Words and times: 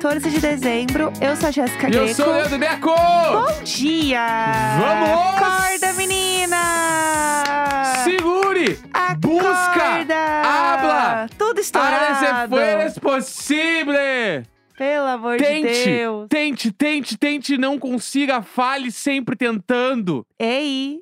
14 0.00 0.30
de 0.30 0.38
dezembro. 0.40 1.12
Eu 1.20 1.34
sou 1.34 1.48
a 1.48 1.50
Jéssica 1.50 1.88
E 1.90 1.94
eu 1.96 2.04
Greco. 2.04 2.14
sou 2.14 2.28
o 2.28 2.32
Leandro 2.32 2.56
Neco! 2.58 2.94
Bom 2.94 3.62
dia! 3.64 4.26
Vamos! 4.78 5.08
Acorda, 5.36 5.92
menina! 5.94 6.56
Segure! 8.04 8.78
Acorda! 8.92 9.16
Busca! 9.18 10.06
Habla! 10.44 11.26
Tudo 11.36 11.54
Para 11.54 11.60
estourado! 11.60 12.44
se 12.44 12.48
fueres 12.48 12.98
possível! 13.00 14.44
Pelo 14.76 15.06
amor 15.06 15.36
de 15.36 15.42
Tente, 15.44 15.84
Deus! 15.84 16.26
tente, 16.28 16.70
tente, 16.70 17.18
tente, 17.18 17.58
não 17.58 17.76
consiga, 17.76 18.40
fale 18.40 18.92
sempre 18.92 19.34
tentando. 19.34 20.24
Ei! 20.38 21.00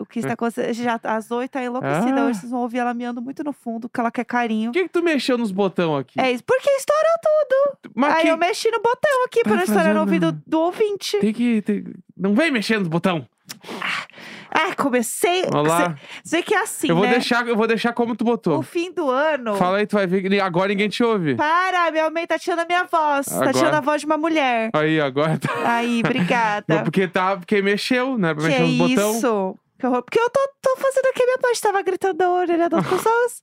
O 0.00 0.06
que 0.06 0.18
está 0.20 0.32
acontecendo? 0.34 0.72
Já 0.74 1.00
às 1.04 1.30
oito 1.30 1.52
tá 1.52 1.62
enlouquecida. 1.62 2.20
Ah. 2.22 2.26
Hoje 2.26 2.40
vocês 2.40 2.50
vão 2.52 2.60
ouvir 2.62 2.78
ela 2.78 2.92
miando 2.94 3.20
muito 3.22 3.42
no 3.44 3.52
fundo, 3.52 3.88
porque 3.88 4.00
ela 4.00 4.10
quer 4.10 4.24
carinho. 4.24 4.70
Por 4.72 4.78
que, 4.78 4.84
que 4.84 4.92
tu 4.92 5.02
mexeu 5.02 5.36
nos 5.38 5.50
botão 5.50 5.96
aqui? 5.96 6.20
É 6.20 6.30
isso, 6.32 6.44
porque 6.44 6.68
estourou 6.70 7.02
tudo. 7.22 7.92
Mas 7.94 8.14
Aí 8.16 8.22
que- 8.22 8.28
eu 8.28 8.36
mexi 8.36 8.70
no 8.70 8.78
botão 8.80 9.24
aqui 9.24 9.42
pra 9.42 9.52
Tá 9.52 9.56
não 9.56 9.64
estourar 9.64 9.94
no 9.94 10.00
ouvido 10.00 10.32
do 10.46 10.60
ouvinte. 10.60 11.18
tem 11.18 11.32
que. 11.32 11.62
tem- 11.62 11.84
Não 12.16 12.34
vem 12.34 12.50
mexendo 12.50 12.80
nos 12.80 12.88
botão. 12.88 13.26
Ah, 14.50 14.74
comecei. 14.76 15.44
Olá. 15.54 15.94
Sei 16.24 16.42
que 16.42 16.54
é 16.54 16.62
assim, 16.62 16.88
eu 16.88 16.96
vou 16.96 17.04
né? 17.04 17.12
deixar, 17.12 17.46
eu 17.46 17.54
vou 17.56 17.66
deixar 17.66 17.92
como 17.92 18.16
tu 18.16 18.24
botou. 18.24 18.58
O 18.58 18.62
fim 18.62 18.92
do 18.92 19.08
ano. 19.10 19.54
Fala 19.56 19.78
aí, 19.78 19.86
tu 19.86 19.96
vai 19.96 20.06
ver 20.06 20.22
que 20.28 20.40
agora 20.40 20.68
ninguém 20.68 20.88
te 20.88 21.02
ouve. 21.04 21.34
Para, 21.34 21.90
minha 21.90 22.08
mãe 22.10 22.26
tá 22.26 22.38
tirando 22.38 22.60
a 22.60 22.64
minha 22.64 22.84
voz. 22.84 23.26
Tá 23.26 23.36
Agora- 23.36 23.52
tirando 23.52 23.74
a 23.74 23.80
voz 23.80 24.00
de 24.00 24.06
uma 24.06 24.16
mulher. 24.16 24.70
Aí, 24.74 25.00
agora 25.00 25.38
tá. 25.38 25.52
Aí, 25.64 26.00
obrigada. 26.04 26.82
Porque 26.82 27.06
tá, 27.06 27.36
porque 27.36 27.60
mexeu, 27.62 28.16
né? 28.18 28.34
Pra 28.34 28.44
mexer 28.44 28.60
nos 28.62 28.76
botão. 28.78 29.12
isso? 29.16 29.58
Porque 29.78 30.18
eu 30.18 30.28
tô, 30.30 30.40
tô 30.60 30.76
fazendo 30.76 31.06
aqui 31.06 31.22
a 31.22 31.26
minha 31.26 31.38
parte. 31.38 31.60
Tava 31.60 31.82
gritando 31.82 32.18
na 32.18 32.30
orelha 32.30 32.68
das 32.68 32.84
pessoas. 32.88 33.42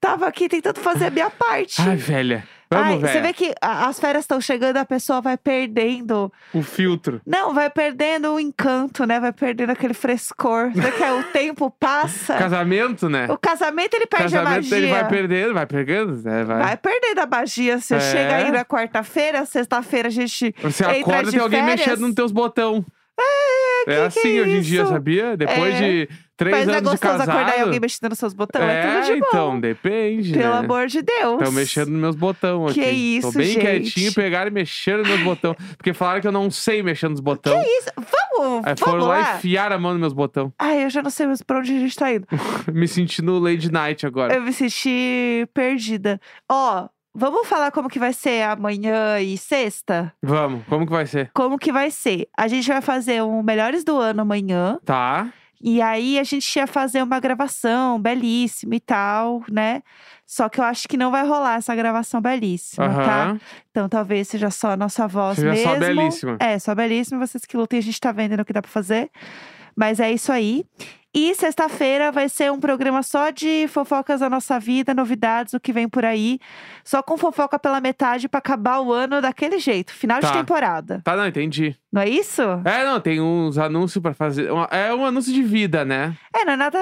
Tava 0.00 0.26
aqui 0.26 0.48
tentando 0.48 0.80
fazer 0.80 1.06
a 1.06 1.10
minha 1.10 1.30
parte. 1.30 1.80
Ai, 1.80 1.96
velha. 1.96 2.44
Vamos, 2.72 3.02
Ai, 3.02 3.12
você 3.12 3.20
vê 3.20 3.32
que 3.32 3.52
a- 3.60 3.88
as 3.88 3.98
férias 3.98 4.22
estão 4.22 4.40
chegando, 4.40 4.76
a 4.76 4.84
pessoa 4.84 5.20
vai 5.20 5.36
perdendo. 5.36 6.32
O 6.54 6.62
filtro. 6.62 7.20
Não, 7.26 7.52
vai 7.52 7.68
perdendo 7.68 8.32
o 8.32 8.38
encanto, 8.38 9.04
né? 9.04 9.18
Vai 9.18 9.32
perdendo 9.32 9.70
aquele 9.70 9.92
frescor. 9.92 10.70
Você 10.72 10.92
que 10.92 11.02
é, 11.02 11.12
o 11.12 11.24
tempo 11.32 11.68
passa. 11.80 12.36
Casamento, 12.36 13.08
né? 13.08 13.26
O 13.28 13.36
casamento 13.36 13.94
ele 13.94 14.06
perde 14.06 14.36
a 14.36 14.38
Casamento 14.38 14.62
magia. 14.70 14.76
ele 14.78 14.86
vai 14.86 15.08
perdendo, 15.08 15.54
vai 15.54 15.66
pegando. 15.66 16.28
É, 16.28 16.44
vai. 16.44 16.62
Vai 16.62 16.76
perdendo 16.76 17.18
a 17.18 17.26
magia. 17.26 17.80
Você 17.80 17.94
É. 17.96 18.00
chega 18.00 18.36
aí 18.36 18.52
na 18.52 18.64
quarta-feira, 18.64 19.44
sexta-feira 19.44 20.06
a 20.06 20.12
gente 20.12 20.54
Você 20.62 20.84
acorda 20.84 21.28
e 21.28 21.32
tem 21.32 21.40
alguém 21.40 21.64
férias. 21.64 21.80
mexendo 21.86 22.00
nos 22.06 22.14
teus 22.14 22.30
botão. 22.30 22.84
É, 23.18 23.84
que 23.84 23.90
É 23.90 23.94
que 23.94 24.00
assim 24.02 24.38
é 24.38 24.42
hoje 24.42 24.56
em 24.56 24.60
dia, 24.60 24.82
isso? 24.82 24.92
sabia? 24.92 25.36
Depois 25.36 25.74
É. 25.74 25.78
de 25.80 26.08
três 26.40 26.56
Mas 26.56 26.68
é 26.68 26.70
anos 26.78 26.82
de 26.82 26.90
gostoso 26.96 27.18
casado. 27.18 27.28
acordar 27.36 27.58
e 27.58 27.60
alguém 27.60 27.80
mexendo 27.80 28.08
nos 28.08 28.18
seus 28.18 28.32
botões? 28.32 28.64
É, 28.64 28.80
é, 28.80 29.00
tudo 29.02 29.04
de 29.14 29.20
bom. 29.20 29.26
então, 29.28 29.60
depende, 29.60 30.32
Pelo 30.32 30.52
né? 30.54 30.58
amor 30.60 30.86
de 30.86 31.02
Deus. 31.02 31.34
Estão 31.38 31.52
mexendo 31.52 31.88
nos 31.90 32.00
meus 32.00 32.16
botões 32.16 32.72
Que 32.72 32.80
aqui. 32.80 33.16
isso, 33.18 33.30
Tô 33.30 33.38
bem 33.38 33.46
gente. 33.48 33.60
quietinho, 33.60 34.14
pegaram 34.14 34.50
e 34.50 34.54
mexeram 34.54 35.00
nos 35.00 35.08
meus 35.08 35.20
botões. 35.22 35.56
Porque 35.76 35.92
falaram 35.92 36.22
que 36.22 36.26
eu 36.26 36.32
não 36.32 36.50
sei 36.50 36.82
mexer 36.82 37.10
nos 37.10 37.20
botões. 37.20 37.62
Que 37.62 37.70
isso? 37.70 37.90
Vamos, 38.38 38.66
Aí 38.66 38.74
foram 38.78 38.92
vamos 38.92 39.06
lá 39.08 39.18
lá. 39.18 39.32
e 39.34 39.36
enfiaram 39.36 39.76
a 39.76 39.78
mão 39.78 39.90
nos 39.92 40.00
meus 40.00 40.12
botões. 40.14 40.50
Ai, 40.58 40.84
eu 40.84 40.88
já 40.88 41.02
não 41.02 41.10
sei 41.10 41.26
mais 41.26 41.42
pra 41.42 41.58
onde 41.58 41.76
a 41.76 41.78
gente 41.78 41.94
tá 41.94 42.10
indo. 42.10 42.26
Me 42.72 42.88
sentindo 42.88 43.38
Lady 43.38 43.70
Night 43.70 44.06
agora. 44.06 44.34
Eu 44.34 44.40
me 44.40 44.52
senti 44.52 45.46
perdida. 45.52 46.18
Ó, 46.50 46.88
vamos 47.14 47.46
falar 47.46 47.70
como 47.70 47.88
que 47.90 47.98
vai 47.98 48.12
ser 48.14 48.44
amanhã 48.44 49.20
e 49.20 49.36
sexta? 49.36 50.10
Vamos, 50.22 50.62
como 50.68 50.86
que 50.86 50.92
vai 50.92 51.04
ser? 51.06 51.30
Como 51.34 51.58
que 51.58 51.70
vai 51.70 51.90
ser? 51.90 52.28
A 52.36 52.48
gente 52.48 52.66
vai 52.68 52.80
fazer 52.80 53.22
um 53.22 53.42
Melhores 53.42 53.84
do 53.84 53.98
Ano 53.98 54.22
amanhã. 54.22 54.78
Tá. 54.86 55.28
E 55.62 55.82
aí 55.82 56.18
a 56.18 56.24
gente 56.24 56.56
ia 56.56 56.66
fazer 56.66 57.02
uma 57.02 57.20
gravação 57.20 58.00
belíssima 58.00 58.74
e 58.74 58.80
tal, 58.80 59.42
né? 59.50 59.82
Só 60.26 60.48
que 60.48 60.58
eu 60.58 60.64
acho 60.64 60.88
que 60.88 60.96
não 60.96 61.10
vai 61.10 61.26
rolar 61.26 61.56
essa 61.56 61.74
gravação 61.74 62.20
belíssima, 62.20 62.88
tá? 62.88 63.24
Aham. 63.24 63.40
Então 63.70 63.88
talvez 63.88 64.28
seja 64.28 64.50
só 64.50 64.70
a 64.70 64.76
nossa 64.76 65.06
voz 65.06 65.36
Seja 65.36 65.50
mesmo. 65.50 65.70
só 65.72 65.78
belíssima. 65.78 66.36
É, 66.40 66.58
só 66.58 66.74
belíssima. 66.74 67.26
Vocês 67.26 67.44
que 67.44 67.56
lutem, 67.56 67.78
a 67.78 67.82
gente 67.82 68.00
tá 68.00 68.10
vendo 68.10 68.40
o 68.40 68.44
que 68.44 68.52
dá 68.52 68.62
pra 68.62 68.70
fazer. 68.70 69.10
Mas 69.76 70.00
é 70.00 70.10
isso 70.10 70.32
aí. 70.32 70.64
E 71.14 71.34
sexta-feira 71.34 72.12
vai 72.12 72.28
ser 72.28 72.52
um 72.52 72.60
programa 72.60 73.02
só 73.02 73.30
de 73.30 73.66
fofocas 73.68 74.20
da 74.20 74.30
nossa 74.30 74.60
vida, 74.60 74.94
novidades, 74.94 75.54
o 75.54 75.60
que 75.60 75.72
vem 75.72 75.88
por 75.88 76.04
aí. 76.04 76.38
Só 76.84 77.02
com 77.02 77.16
fofoca 77.18 77.58
pela 77.58 77.80
metade 77.80 78.28
pra 78.28 78.38
acabar 78.38 78.80
o 78.80 78.92
ano 78.92 79.20
daquele 79.20 79.58
jeito, 79.58 79.92
final 79.92 80.20
de 80.20 80.26
Tá. 80.26 80.32
temporada. 80.32 81.00
Tá, 81.04 81.16
não, 81.16 81.26
entendi. 81.26 81.76
Não 81.92 82.02
é 82.02 82.08
isso? 82.08 82.40
É, 82.64 82.84
não, 82.84 83.00
tem 83.00 83.20
uns 83.20 83.58
anúncios 83.58 84.00
pra 84.00 84.14
fazer. 84.14 84.48
É 84.70 84.94
um 84.94 85.04
anúncio 85.04 85.32
de 85.32 85.42
vida, 85.42 85.84
né? 85.84 86.16
É, 86.32 86.44
não 86.44 86.52
é 86.52 86.56
nada. 86.56 86.78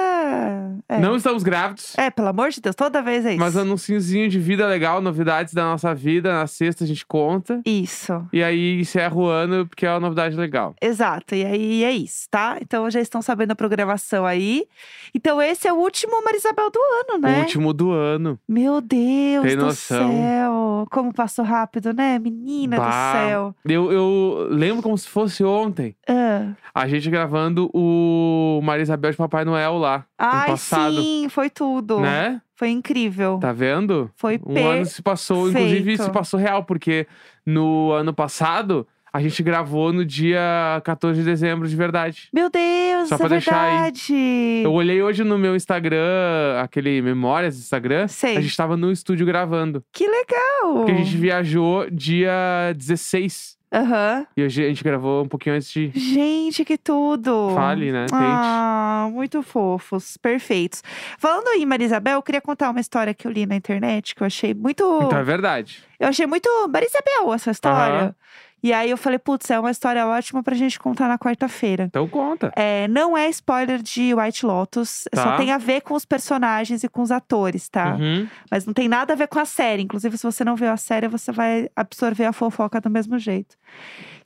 É. 0.87 0.99
Não 0.99 1.15
estamos 1.15 1.41
grávidos. 1.41 1.97
É, 1.97 2.11
pelo 2.11 2.27
amor 2.27 2.51
de 2.51 2.61
Deus, 2.61 2.75
toda 2.75 3.01
vez 3.01 3.25
é 3.25 3.31
isso. 3.31 3.39
Mas 3.39 3.57
anunciozinho 3.57 4.29
de 4.29 4.37
vida 4.37 4.67
legal, 4.67 5.01
novidades 5.01 5.51
da 5.53 5.63
nossa 5.63 5.95
vida. 5.95 6.31
Na 6.31 6.45
sexta 6.45 6.83
a 6.83 6.87
gente 6.87 7.03
conta. 7.07 7.59
Isso. 7.65 8.23
E 8.31 8.43
aí 8.43 8.79
encerra 8.81 9.15
o 9.15 9.25
ano, 9.25 9.67
porque 9.67 9.83
é 9.87 9.89
uma 9.91 9.99
novidade 9.99 10.35
legal. 10.35 10.75
Exato, 10.79 11.33
e 11.33 11.43
aí 11.43 11.83
é 11.83 11.91
isso, 11.91 12.27
tá? 12.29 12.57
Então 12.61 12.87
já 12.91 13.01
estão 13.01 13.19
sabendo 13.21 13.51
a 13.51 13.55
programação 13.55 14.18
aí. 14.25 14.65
Então 15.13 15.41
esse 15.41 15.67
é 15.67 15.73
o 15.73 15.77
último 15.77 16.23
Marisabel 16.23 16.69
do 16.69 16.79
ano, 16.79 17.19
né? 17.21 17.37
O 17.37 17.39
último 17.41 17.73
do 17.73 17.91
ano. 17.91 18.39
Meu 18.47 18.79
Deus 18.79 19.43
Tem 19.45 19.57
do 19.57 19.65
noção. 19.65 20.11
céu! 20.11 20.87
Como 20.91 21.13
passou 21.13 21.43
rápido, 21.43 21.93
né? 21.93 22.19
Menina 22.19 22.77
Bah. 22.77 22.85
do 22.85 23.17
céu. 23.17 23.55
Eu, 23.65 23.91
eu 23.91 24.47
lembro 24.51 24.81
como 24.83 24.97
se 24.97 25.07
fosse 25.07 25.43
ontem. 25.43 25.95
Ah. 26.07 26.51
A 26.73 26.87
gente 26.87 27.09
gravando 27.09 27.69
o 27.73 28.59
Maria 28.63 28.83
Isabel 28.83 29.11
de 29.11 29.17
Papai 29.17 29.43
Noel 29.43 29.77
lá. 29.77 30.05
Ai, 30.17 30.47
passado. 30.49 30.95
sim, 31.01 31.27
foi 31.29 31.49
tudo. 31.49 31.99
Né? 31.99 32.41
Foi 32.55 32.69
incrível. 32.69 33.39
Tá 33.41 33.51
vendo? 33.51 34.11
Foi 34.15 34.39
Um 34.45 34.67
ano 34.67 34.85
se 34.85 35.01
passou, 35.01 35.49
inclusive 35.49 35.75
perfeito. 35.83 36.03
se 36.03 36.11
passou 36.11 36.39
real, 36.39 36.63
porque 36.65 37.07
no 37.45 37.91
ano 37.91 38.13
passado 38.13 38.85
a 39.11 39.21
gente 39.21 39.41
gravou 39.43 39.91
no 39.91 40.05
dia 40.05 40.81
14 40.83 41.19
de 41.19 41.25
dezembro 41.25 41.67
de 41.67 41.75
verdade. 41.75 42.29
Meu 42.33 42.49
Deus, 42.49 43.09
Só 43.09 43.15
é 43.15 43.17
pra 43.17 43.27
deixar 43.27 43.61
aí. 43.61 43.71
verdade. 43.73 44.61
Eu 44.63 44.71
olhei 44.73 45.01
hoje 45.01 45.23
no 45.23 45.37
meu 45.37 45.55
Instagram, 45.55 46.59
aquele 46.61 47.01
Memórias 47.01 47.55
do 47.55 47.59
Instagram, 47.61 48.07
Sei. 48.07 48.37
a 48.37 48.41
gente 48.41 48.55
tava 48.55 48.75
no 48.77 48.91
estúdio 48.91 49.25
gravando. 49.25 49.83
Que 49.91 50.07
legal! 50.07 50.75
Porque 50.75 50.91
a 50.91 50.95
gente 50.95 51.15
viajou 51.17 51.89
dia 51.89 52.73
16. 52.75 53.57
Aham. 53.71 54.25
E 54.35 54.43
hoje 54.43 54.65
a 54.65 54.67
gente 54.67 54.83
gravou 54.83 55.23
um 55.23 55.27
pouquinho 55.27 55.55
antes 55.55 55.71
de. 55.71 55.91
Gente, 55.93 56.65
que 56.65 56.75
tudo! 56.75 57.51
Fale, 57.53 57.91
né? 57.91 58.07
Tente. 58.09 58.15
Ah, 58.15 59.07
muito 59.11 59.43
fofos, 59.43 60.17
perfeitos. 60.17 60.81
Falando 61.19 61.49
em 61.49 61.65
Marisabel, 61.67 62.15
eu 62.15 62.23
queria 62.23 62.41
contar 62.41 62.71
uma 62.71 62.79
história 62.79 63.13
que 63.13 63.27
eu 63.27 63.31
li 63.31 63.45
na 63.45 63.55
internet 63.55 64.15
que 64.15 64.23
eu 64.23 64.27
achei 64.27 64.55
muito. 64.55 64.83
Então 65.03 65.19
é 65.19 65.23
verdade. 65.23 65.83
Eu 65.99 66.07
achei 66.07 66.25
muito 66.25 66.49
Marisabel 66.67 67.31
essa 67.31 67.51
história. 67.51 67.99
Aham. 67.99 68.15
E 68.61 68.73
aí 68.73 68.89
eu 68.89 68.97
falei, 68.97 69.17
putz, 69.17 69.49
é 69.49 69.59
uma 69.59 69.71
história 69.71 70.05
ótima 70.05 70.43
pra 70.43 70.55
gente 70.55 70.77
contar 70.79 71.07
na 71.07 71.17
quarta-feira. 71.17 71.83
Então 71.85 72.07
conta. 72.07 72.51
É, 72.55 72.87
não 72.89 73.17
é 73.17 73.29
spoiler 73.29 73.81
de 73.81 74.13
White 74.13 74.45
Lotus, 74.45 75.05
só 75.15 75.23
Tá. 75.23 75.37
tem 75.37 75.51
a 75.51 75.57
ver 75.57 75.81
com 75.81 75.93
os 75.93 76.03
personagens 76.05 76.83
e 76.83 76.89
com 76.89 77.01
os 77.01 77.11
atores, 77.11 77.69
tá? 77.69 77.95
Uhum. 77.95 78.27
Mas 78.51 78.65
não 78.65 78.73
tem 78.73 78.87
nada 78.89 79.13
a 79.13 79.15
ver 79.15 79.27
com 79.27 79.39
a 79.39 79.45
série. 79.45 79.83
Inclusive, 79.83 80.17
se 80.17 80.23
você 80.23 80.43
não 80.43 80.55
viu 80.55 80.69
a 80.71 80.77
série, 80.77 81.07
você 81.07 81.31
vai 81.31 81.69
absorver 81.75 82.25
a 82.25 82.33
fofoca 82.33 82.81
do 82.81 82.89
mesmo 82.89 83.17
jeito. 83.17 83.55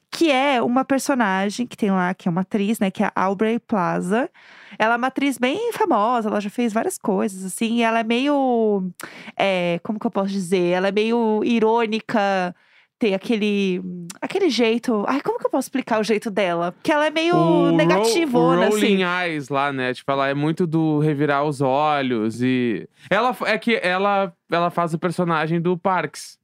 Que 0.10 0.32
é 0.32 0.62
uma 0.62 0.86
personagem 0.86 1.66
que 1.66 1.76
tem 1.76 1.90
lá, 1.90 2.14
que 2.14 2.28
é 2.28 2.32
uma 2.32 2.42
atriz, 2.42 2.80
né? 2.80 2.92
Que 2.92 3.04
é 3.04 3.08
a 3.16 3.24
Aubrey 3.24 3.58
Plaza. 3.58 4.30
Ela 4.78 4.94
é 4.94 4.98
uma 4.98 5.08
atriz 5.08 5.40
bem 5.40 5.72
famosa, 5.74 6.30
ela 6.30 6.40
já 6.40 6.50
fez 6.52 6.72
várias 6.72 6.98
coisas, 7.00 7.44
assim. 7.44 7.78
E 7.78 7.82
ela 7.82 8.00
é 8.00 8.04
meio. 8.04 8.92
é, 9.36 9.80
como 9.84 10.00
que 10.00 10.06
eu 10.06 10.12
posso 10.12 10.30
dizer? 10.30 10.70
Ela 10.72 10.90
é 10.90 10.92
meio 10.92 11.42
irônica. 11.44 12.56
Tem 13.04 13.14
aquele. 13.14 13.82
aquele 14.22 14.50
jeito. 14.50 15.04
Ai, 15.10 15.20
como 15.20 15.38
que 15.38 15.46
eu 15.46 15.50
posso 15.50 15.66
explicar 15.66 16.00
o 16.00 16.04
jeito 16.06 16.32
dela? 16.32 16.72
Porque 16.72 16.90
ela 16.90 17.06
é 17.06 17.10
meio 17.10 17.36
O 17.36 17.70
ro- 17.70 17.72
negativona, 17.76 18.68
o 18.68 18.70
rolling 18.70 19.04
assim. 19.04 19.26
eyes 19.30 19.50
lá, 19.50 19.74
né? 19.74 19.94
Tipo, 19.94 20.10
ela 20.14 20.30
é 20.30 20.34
muito 20.34 20.66
do 20.66 21.00
revirar 21.00 21.44
os 21.44 21.60
olhos 21.60 22.42
e. 22.42 22.88
Ela 23.10 23.36
é 23.42 23.58
que 23.58 23.76
ela, 23.84 24.32
ela 24.50 24.70
faz 24.70 24.94
o 24.94 24.98
personagem 24.98 25.60
do 25.60 25.78
Parks. 25.78 26.42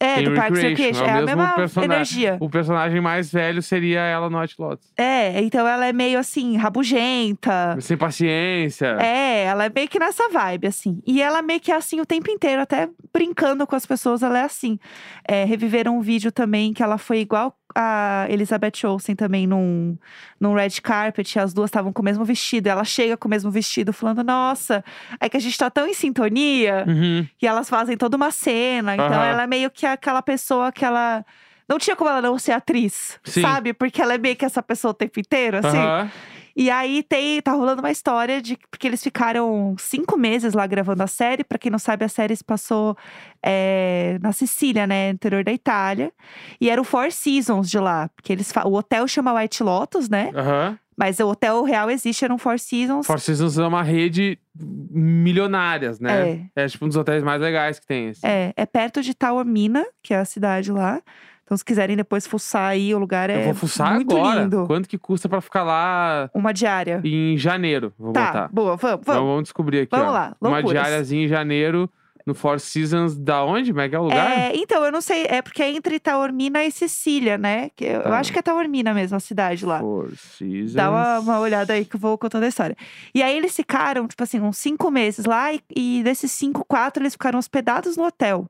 É, 0.00 0.20
Em 0.20 0.24
do 0.26 0.34
Parks 0.36 0.60
and 0.60 0.68
Recreation, 0.68 1.02
é 1.04 1.06
o 1.06 1.08
É 1.08 1.18
a 1.18 1.22
mesma 1.26 1.52
personagem. 1.56 1.92
energia. 1.96 2.36
O 2.40 2.48
personagem 2.48 3.00
mais 3.00 3.32
velho 3.32 3.60
seria 3.60 3.98
ela 4.00 4.30
no 4.30 4.40
Hot 4.40 4.54
Lotus. 4.56 4.86
É, 4.96 5.40
então 5.42 5.66
ela 5.66 5.84
é 5.86 5.92
meio 5.92 6.20
assim, 6.20 6.56
rabugenta. 6.56 7.76
Sem 7.80 7.96
paciência. 7.96 8.96
É, 9.00 9.44
ela 9.46 9.64
é 9.64 9.68
meio 9.74 9.88
que 9.88 9.98
nessa 9.98 10.28
vibe, 10.28 10.68
assim. 10.68 11.02
E 11.04 11.20
ela 11.20 11.42
meio 11.42 11.58
que 11.58 11.72
é 11.72 11.74
assim 11.74 12.00
o 12.00 12.06
tempo 12.06 12.30
inteiro, 12.30 12.62
até 12.62 12.88
brincando 13.18 13.66
com 13.66 13.74
as 13.74 13.84
pessoas, 13.84 14.22
ela 14.22 14.38
é 14.38 14.44
assim. 14.44 14.78
É, 15.26 15.44
reviveram 15.44 15.98
um 15.98 16.00
vídeo 16.00 16.30
também 16.30 16.72
que 16.72 16.84
ela 16.84 16.96
foi 16.96 17.18
igual 17.18 17.52
a 17.74 18.26
Elizabeth 18.30 18.86
Olsen 18.86 19.16
também 19.16 19.44
num, 19.44 19.98
num 20.40 20.54
red 20.54 20.80
carpet, 20.80 21.34
e 21.34 21.38
as 21.40 21.52
duas 21.52 21.68
estavam 21.68 21.92
com 21.92 22.00
o 22.00 22.04
mesmo 22.04 22.24
vestido. 22.24 22.68
Ela 22.68 22.84
chega 22.84 23.16
com 23.16 23.26
o 23.26 23.30
mesmo 23.30 23.50
vestido, 23.50 23.92
falando: 23.92 24.22
Nossa, 24.22 24.84
é 25.18 25.28
que 25.28 25.36
a 25.36 25.40
gente 25.40 25.58
tá 25.58 25.68
tão 25.68 25.88
em 25.88 25.94
sintonia. 25.94 26.84
Uhum. 26.86 27.26
E 27.42 27.46
elas 27.46 27.68
fazem 27.68 27.96
toda 27.96 28.16
uma 28.16 28.30
cena. 28.30 28.94
Então 28.94 29.06
Aham. 29.06 29.24
ela 29.24 29.42
é 29.42 29.46
meio 29.48 29.68
que 29.68 29.84
aquela 29.84 30.22
pessoa 30.22 30.70
que 30.70 30.84
ela. 30.84 31.24
Não 31.68 31.76
tinha 31.78 31.96
como 31.96 32.08
ela 32.08 32.22
não 32.22 32.38
ser 32.38 32.52
atriz, 32.52 33.18
Sim. 33.24 33.42
sabe? 33.42 33.74
Porque 33.74 34.00
ela 34.00 34.14
é 34.14 34.18
meio 34.18 34.36
que 34.36 34.44
essa 34.44 34.62
pessoa 34.62 34.92
o 34.92 34.94
tempo 34.94 35.18
inteiro, 35.18 35.58
assim. 35.58 35.76
Aham. 35.76 36.10
E 36.58 36.72
aí 36.72 37.04
tem, 37.04 37.40
tá 37.40 37.52
rolando 37.52 37.80
uma 37.80 37.90
história 37.92 38.42
de 38.42 38.58
porque 38.68 38.88
eles 38.88 39.00
ficaram 39.00 39.76
cinco 39.78 40.18
meses 40.18 40.54
lá 40.54 40.66
gravando 40.66 41.04
a 41.04 41.06
série. 41.06 41.44
Pra 41.44 41.56
quem 41.56 41.70
não 41.70 41.78
sabe, 41.78 42.04
a 42.04 42.08
série 42.08 42.34
se 42.34 42.42
passou 42.42 42.96
é, 43.40 44.18
na 44.20 44.32
Sicília, 44.32 44.84
né? 44.84 45.10
Interior 45.10 45.44
da 45.44 45.52
Itália. 45.52 46.12
E 46.60 46.68
era 46.68 46.80
o 46.80 46.84
Four 46.84 47.12
Seasons 47.12 47.70
de 47.70 47.78
lá. 47.78 48.08
Porque 48.08 48.32
eles 48.32 48.52
o 48.64 48.72
hotel 48.72 49.06
chama 49.06 49.32
White 49.34 49.62
Lotus, 49.62 50.08
né? 50.08 50.32
Aham. 50.34 50.76
Mas 50.96 51.20
o 51.20 51.28
hotel 51.28 51.62
real 51.62 51.88
existe, 51.92 52.24
era 52.24 52.34
um 52.34 52.38
Four 52.38 52.58
Seasons. 52.58 53.06
Four 53.06 53.20
Seasons 53.20 53.56
é 53.56 53.64
uma 53.64 53.84
rede 53.84 54.36
milionárias, 54.60 56.00
né? 56.00 56.50
É. 56.56 56.66
tipo 56.66 56.84
um 56.84 56.88
dos 56.88 56.96
hotéis 56.96 57.22
mais 57.22 57.40
legais 57.40 57.78
que 57.78 57.86
tem. 57.86 58.08
assim. 58.08 58.26
É, 58.26 58.52
é 58.56 58.66
perto 58.66 59.00
de 59.00 59.14
Taormina, 59.14 59.86
que 60.02 60.12
é 60.12 60.16
a 60.18 60.24
cidade 60.24 60.72
lá. 60.72 61.00
Então, 61.48 61.56
se 61.56 61.64
quiserem 61.64 61.96
depois 61.96 62.26
fuçar 62.26 62.68
aí, 62.72 62.94
o 62.94 62.98
lugar 62.98 63.30
é 63.30 63.40
Eu 63.40 63.44
vou 63.46 63.54
fuçar 63.54 63.94
muito 63.94 64.14
agora. 64.14 64.42
lindo. 64.42 64.66
Quanto 64.66 64.86
que 64.86 64.98
custa 64.98 65.30
pra 65.30 65.40
ficar 65.40 65.62
lá 65.62 66.28
Uma 66.34 66.52
diária. 66.52 67.00
em 67.02 67.38
janeiro? 67.38 67.90
Vou 67.98 68.12
Tá, 68.12 68.26
botar. 68.26 68.48
boa, 68.52 68.76
vamos, 68.76 68.98
Então 69.00 69.14
vamos. 69.14 69.28
vamos 69.30 69.42
descobrir 69.44 69.80
aqui, 69.80 69.88
Vamos 69.90 70.08
ó. 70.08 70.12
lá, 70.12 70.36
Uma 70.38 70.50
loucuras. 70.58 70.82
diáriazinha 70.82 71.24
em 71.24 71.28
janeiro 71.28 71.88
no 72.26 72.34
Four 72.34 72.60
Seasons 72.60 73.16
da 73.16 73.42
onde? 73.42 73.70
Como 73.70 73.80
é 73.80 73.88
que 73.88 73.94
é 73.94 73.98
o 73.98 74.02
lugar? 74.02 74.30
É, 74.38 74.52
então, 74.54 74.84
eu 74.84 74.92
não 74.92 75.00
sei, 75.00 75.24
é 75.26 75.40
porque 75.40 75.62
é 75.62 75.70
entre 75.70 75.98
Taormina 75.98 76.62
e 76.62 76.70
Sicília, 76.70 77.38
né? 77.38 77.70
Que 77.74 77.86
eu, 77.86 77.90
eu 77.92 78.02
Tá. 78.02 78.18
acho 78.18 78.30
que 78.30 78.38
é 78.38 78.42
Taormina 78.42 78.92
mesmo, 78.92 79.16
a 79.16 79.20
cidade 79.20 79.64
lá. 79.64 79.80
Four 79.80 80.10
Seasons. 80.14 80.74
Dá 80.74 80.90
uma, 80.90 81.20
uma 81.20 81.40
olhada 81.40 81.72
aí 81.72 81.86
que 81.86 81.96
eu 81.96 82.00
vou 82.00 82.18
contando 82.18 82.42
a 82.42 82.48
história. 82.48 82.76
E 83.14 83.22
aí 83.22 83.34
eles 83.34 83.56
ficaram, 83.56 84.06
tipo 84.06 84.22
assim, 84.22 84.38
uns 84.38 84.58
cinco 84.58 84.90
meses 84.90 85.24
lá, 85.24 85.50
e, 85.54 85.62
e 85.74 86.02
desses 86.04 86.30
cinco, 86.30 86.62
quatro, 86.68 87.02
eles 87.02 87.14
ficaram 87.14 87.38
hospedados 87.38 87.96
no 87.96 88.04
hotel 88.04 88.46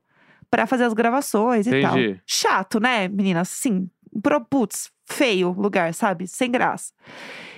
pra 0.49 0.65
fazer 0.67 0.83
as 0.85 0.93
gravações 0.93 1.67
e 1.67 1.81
tal. 1.81 1.97
Entendi. 1.97 2.19
Chato, 2.25 2.79
né, 2.79 3.07
meninas? 3.07 3.49
Sim, 3.49 3.89
pro, 4.21 4.41
putz, 4.43 4.89
feio 5.09 5.51
lugar, 5.51 5.93
sabe? 5.93 6.27
Sem 6.27 6.49
graça. 6.51 6.93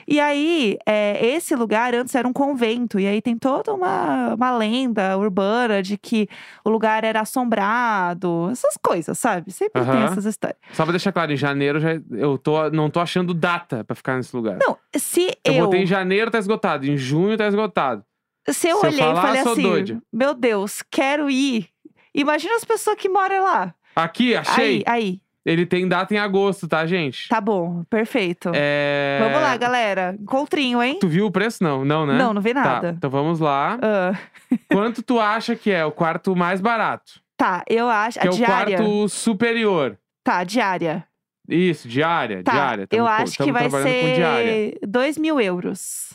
E 0.07 0.19
aí, 0.19 0.77
é, 0.85 1.23
esse 1.25 1.55
lugar 1.55 1.93
antes 1.93 2.15
era 2.15 2.27
um 2.27 2.33
convento, 2.33 2.99
e 2.99 3.07
aí 3.07 3.21
tem 3.21 3.37
toda 3.37 3.71
uma, 3.73 4.33
uma 4.33 4.57
lenda 4.57 5.15
urbana 5.17 5.81
de 5.81 5.97
que 5.97 6.27
o 6.65 6.69
lugar 6.69 7.03
era 7.03 7.21
assombrado, 7.21 8.49
essas 8.51 8.75
coisas, 8.83 9.17
sabe? 9.17 9.51
Sempre 9.51 9.81
tem 9.83 9.91
Aham. 9.91 10.05
essas 10.05 10.25
histórias. 10.25 10.59
Só 10.73 10.83
pra 10.83 10.91
deixar 10.91 11.11
claro, 11.11 11.31
em 11.31 11.37
janeiro 11.37 11.79
já, 11.79 11.91
eu 12.11 12.37
tô, 12.37 12.69
não 12.71 12.89
tô 12.89 12.99
achando 12.99 13.33
data 13.33 13.83
pra 13.83 13.95
ficar 13.95 14.17
nesse 14.17 14.35
lugar. 14.35 14.57
Não, 14.59 14.77
se 14.97 15.27
eu, 15.45 15.53
eu. 15.53 15.65
botei 15.65 15.83
em 15.83 15.85
janeiro, 15.87 16.31
tá 16.31 16.39
esgotado. 16.39 16.85
Em 16.85 16.97
junho, 16.97 17.37
tá 17.37 17.47
esgotado. 17.47 18.03
Se 18.49 18.67
eu 18.69 18.77
Se 18.79 18.87
eu 18.87 18.89
olhei 18.89 18.99
falar, 18.99 19.19
e 19.19 19.21
falei 19.21 19.41
assim, 19.41 19.61
doida. 19.63 20.01
meu 20.11 20.33
Deus, 20.33 20.83
quero 20.89 21.29
ir. 21.29 21.69
Imagina 22.13 22.55
as 22.55 22.63
pessoas 22.65 22.95
que 22.97 23.07
moram 23.09 23.43
lá. 23.43 23.73
Aqui, 23.95 24.35
achei. 24.35 24.83
Aí, 24.87 25.01
aí. 25.03 25.21
Ele 25.43 25.65
tem 25.65 25.87
data 25.87 26.13
em 26.13 26.19
agosto, 26.19 26.67
tá, 26.67 26.85
gente? 26.85 27.27
Tá 27.27 27.41
bom, 27.41 27.83
perfeito. 27.89 28.51
É... 28.53 29.17
Vamos 29.23 29.41
lá, 29.41 29.57
galera. 29.57 30.15
Encontrinho, 30.19 30.83
hein? 30.83 30.99
Tu 31.01 31.07
viu 31.07 31.25
o 31.25 31.31
preço? 31.31 31.63
Não, 31.63 31.83
não, 31.83 32.05
né? 32.05 32.15
Não, 32.15 32.31
não 32.31 32.41
vi 32.41 32.53
Tá, 32.53 32.61
nada. 32.63 32.93
então 32.95 33.09
vamos 33.09 33.39
lá. 33.39 33.79
Ah, 33.81 34.13
Quanto 34.71 35.01
tu 35.01 35.19
acha 35.19 35.55
que 35.55 35.71
é 35.71 35.83
o 35.83 35.91
quarto 35.91 36.35
mais 36.35 36.61
barato? 36.61 37.13
tá, 37.35 37.63
eu 37.67 37.89
acho. 37.89 38.19
Que 38.19 38.27
a 38.27 38.29
é 38.29 38.33
o 38.33 38.35
diária. 38.37 38.77
quarto 38.77 39.09
superior. 39.09 39.97
Tá, 40.23 40.43
diária. 40.43 41.03
Isso, 41.49 41.87
diária, 41.87 42.43
Tá, 42.43 42.51
diária. 42.51 42.81
eu 42.83 42.87
Tamo 42.87 43.03
co- 43.03 43.09
acho 43.23 43.43
que 43.43 43.51
vai 43.51 43.67
ser 43.67 44.77
2 44.87 45.17
mil 45.17 45.41
euros. 45.41 46.10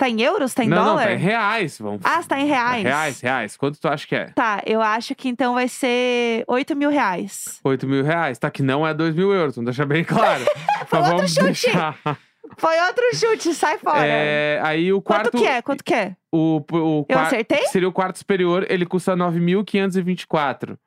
Tá 0.00 0.08
em 0.08 0.22
euros? 0.22 0.54
Tá 0.54 0.64
em 0.64 0.68
não, 0.68 0.82
dólar? 0.82 0.96
não, 1.02 1.08
tá 1.08 1.12
em 1.12 1.18
reais. 1.18 1.78
Vamos... 1.78 2.00
Ah, 2.02 2.22
tá 2.26 2.40
em 2.40 2.46
reais. 2.46 2.82
Reais, 2.82 3.20
reais. 3.20 3.56
Quanto 3.58 3.78
tu 3.78 3.86
acha 3.86 4.06
que 4.06 4.14
é? 4.16 4.24
Tá, 4.34 4.62
eu 4.64 4.80
acho 4.80 5.14
que 5.14 5.28
então 5.28 5.52
vai 5.52 5.68
ser 5.68 6.42
8 6.48 6.74
mil 6.74 6.88
reais. 6.88 7.60
8 7.62 7.86
mil 7.86 8.02
reais. 8.02 8.38
Tá, 8.38 8.50
que 8.50 8.62
não 8.62 8.86
é 8.86 8.94
2 8.94 9.14
mil 9.14 9.30
euros, 9.30 9.56
vamos 9.56 9.66
deixar 9.66 9.84
bem 9.84 10.02
claro. 10.02 10.42
Foi 10.88 11.00
outro 11.00 11.28
chute. 11.28 11.42
deixar. 11.42 11.98
Foi 12.56 12.80
outro 12.80 13.04
chute, 13.14 13.52
sai 13.52 13.76
fora. 13.76 14.06
É, 14.06 14.58
aí 14.62 14.90
o 14.90 15.02
quarto. 15.02 15.30
Quanto 15.30 15.42
que 15.42 15.46
é? 15.46 15.60
Quanto 15.60 15.84
que 15.84 15.92
é? 15.94 16.16
O, 16.32 16.64
o 16.72 16.98
Eu 17.00 17.04
quar- 17.16 17.26
acertei? 17.26 17.66
Seria 17.66 17.88
o 17.88 17.92
quarto 17.92 18.16
superior, 18.16 18.64
ele 18.70 18.86
custa 18.86 19.14
9.524. 19.14 20.78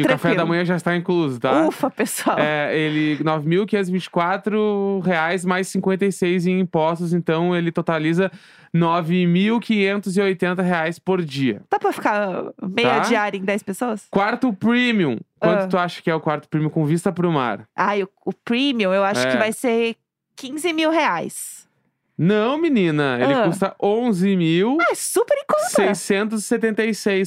E 0.00 0.02
o 0.02 0.06
café 0.06 0.16
Tranquilo. 0.30 0.36
da 0.36 0.46
manhã 0.46 0.64
já 0.64 0.76
está 0.76 0.96
incluso, 0.96 1.38
tá? 1.40 1.66
Ufa, 1.66 1.90
pessoal. 1.90 2.38
É, 2.38 2.76
ele 2.76 3.16
9.524 3.22 5.00
reais 5.04 5.44
mais 5.44 5.68
56 5.68 6.46
em 6.46 6.60
impostos, 6.60 7.12
então 7.12 7.54
ele 7.56 7.70
totaliza 7.70 8.30
9.580 8.74 10.62
reais 10.62 10.98
por 10.98 11.22
dia. 11.22 11.62
Dá 11.70 11.78
pra 11.78 11.92
ficar 11.92 12.44
meia 12.62 12.94
Tá. 12.96 12.98
diária 13.00 13.36
em 13.38 13.44
10 13.44 13.62
pessoas? 13.62 14.06
Quarto 14.10 14.52
premium. 14.52 15.18
Quanto 15.38 15.62
Ah. 15.64 15.66
tu 15.66 15.78
acha 15.78 16.02
que 16.02 16.10
é 16.10 16.14
o 16.14 16.20
quarto 16.20 16.48
premium 16.48 16.70
com 16.70 16.84
vista 16.84 17.10
pro 17.12 17.30
mar? 17.32 17.66
Ai, 17.76 18.02
o, 18.02 18.08
o 18.26 18.32
premium 18.32 18.92
eu 18.92 19.02
acho 19.04 19.26
É. 19.26 19.30
que 19.32 19.36
vai 19.38 19.52
ser 19.52 19.96
15 20.36 20.72
mil 20.72 20.90
reais. 20.90 21.59
Não, 22.22 22.58
menina, 22.58 23.16
ele 23.18 23.32
Ah. 23.32 23.44
custa 23.44 23.74
11.676 23.82 24.76
Ah, 24.78 24.84
é 24.90 24.94
super 24.94 25.34
em 25.38 25.44
conta. 25.48 25.70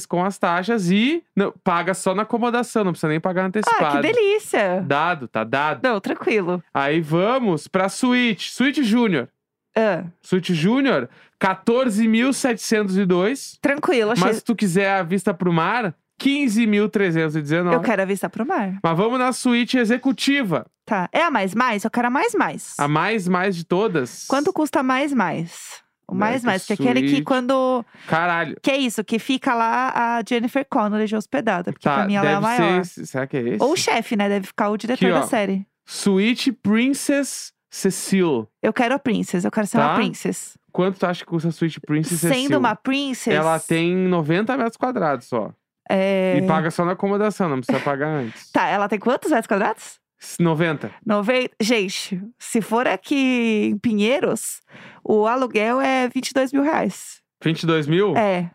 com 0.08 0.24
as 0.24 0.38
taxas 0.38 0.88
e 0.88 1.20
não, 1.34 1.52
paga 1.64 1.92
só 1.94 2.14
na 2.14 2.22
acomodação, 2.22 2.84
não 2.84 2.92
precisa 2.92 3.08
nem 3.08 3.18
pagar 3.18 3.42
Ah, 3.42 3.46
antecipado. 3.46 4.00
que 4.00 4.12
delícia. 4.12 4.84
Dado, 4.86 5.26
tá 5.26 5.42
dado. 5.42 5.80
Não, 5.82 5.98
tranquilo. 6.00 6.62
Aí 6.72 7.00
vamos 7.00 7.66
pra 7.66 7.88
suíte, 7.88 8.52
suíte 8.52 8.84
júnior. 8.84 9.28
Ah, 9.76 10.04
Suíte 10.22 10.54
júnior, 10.54 11.08
14.702. 11.40 13.58
tranquilo, 13.60 14.12
achei. 14.12 14.24
Mas 14.24 14.36
se 14.36 14.44
tu 14.44 14.54
quiser 14.54 15.00
a 15.00 15.02
vista 15.02 15.34
pro 15.34 15.52
mar, 15.52 15.92
15.319. 16.20 17.72
Eu 17.72 17.80
quero 17.80 18.02
a 18.02 18.04
vista 18.04 18.28
pro 18.28 18.46
mar. 18.46 18.78
Mas 18.82 18.96
vamos 18.96 19.18
na 19.18 19.32
suíte 19.32 19.78
executiva. 19.78 20.66
Tá. 20.86 21.08
É 21.12 21.22
a 21.22 21.30
mais 21.30 21.54
mais? 21.54 21.84
Eu 21.84 21.90
quero 21.90 22.06
a 22.08 22.10
mais 22.10 22.34
mais. 22.34 22.74
A 22.78 22.86
mais, 22.88 23.26
mais 23.28 23.56
de 23.56 23.64
todas. 23.64 24.24
Quanto 24.28 24.52
custa 24.52 24.82
mais 24.82 25.12
mais? 25.12 25.82
O 26.06 26.14
mais 26.14 26.34
Nessa 26.42 26.46
mais, 26.46 26.66
que 26.66 26.72
é 26.72 26.74
aquele 26.74 27.08
que 27.08 27.22
quando. 27.22 27.82
Caralho. 28.06 28.56
Que 28.62 28.70
é 28.70 28.76
isso, 28.76 29.02
que 29.02 29.18
fica 29.18 29.54
lá 29.54 29.90
a 30.18 30.22
Jennifer 30.28 30.66
Connelly 30.68 31.06
de 31.06 31.16
hospedada. 31.16 31.72
Porque 31.72 31.88
Tá, 31.88 31.94
pra 31.96 32.06
mim 32.06 32.14
ela 32.16 32.28
é 32.28 32.34
a 32.34 32.40
maior. 32.42 32.84
ser. 32.84 33.06
Será 33.06 33.26
que 33.26 33.38
é 33.38 33.40
esse? 33.40 33.62
Ou 33.62 33.72
o 33.72 33.76
chefe, 33.76 34.14
né? 34.14 34.28
Deve 34.28 34.46
ficar 34.46 34.68
o 34.68 34.76
diretor 34.76 35.02
Aqui, 35.06 35.14
da 35.14 35.20
ó. 35.20 35.26
série. 35.26 35.66
Suíte 35.86 36.52
Princess 36.52 37.52
Cecile. 37.70 38.46
Eu 38.62 38.72
quero 38.72 38.94
a 38.94 38.98
Princess, 38.98 39.44
eu 39.44 39.50
quero 39.50 39.66
ser 39.66 39.78
uma 39.78 39.88
Tá. 39.88 39.94
Princess. 39.94 40.58
Quanto 40.70 40.98
tu 40.98 41.06
acha 41.06 41.24
que 41.24 41.30
custa 41.30 41.48
a 41.48 41.52
suíte 41.52 41.80
Princess 41.80 42.20
Sendo 42.20 42.34
Cecile? 42.34 42.56
uma 42.56 42.74
Princess. 42.76 43.32
Ela 43.34 43.58
tem 43.58 43.94
90 43.96 44.56
metros 44.58 44.76
quadrados 44.76 45.26
só. 45.26 45.52
É... 45.88 46.38
E 46.38 46.42
paga 46.46 46.70
só 46.70 46.84
na 46.84 46.92
acomodação, 46.92 47.48
não 47.48 47.58
precisa 47.60 47.80
pagar 47.80 48.08
antes. 48.08 48.50
Tá, 48.50 48.66
ela 48.68 48.88
tem 48.88 48.98
quantos 48.98 49.30
metros 49.30 49.46
quadrados? 49.46 50.00
90. 50.40 50.90
90. 51.04 51.50
Gente, 51.60 52.22
se 52.38 52.62
for 52.62 52.88
aqui 52.88 53.68
em 53.72 53.78
Pinheiros, 53.78 54.62
o 55.02 55.26
aluguel 55.26 55.80
é 55.80 56.08
22 56.08 56.52
mil 56.52 56.62
reais. 56.62 57.20
22 57.42 57.86
mil? 57.86 58.16
É. 58.16 58.50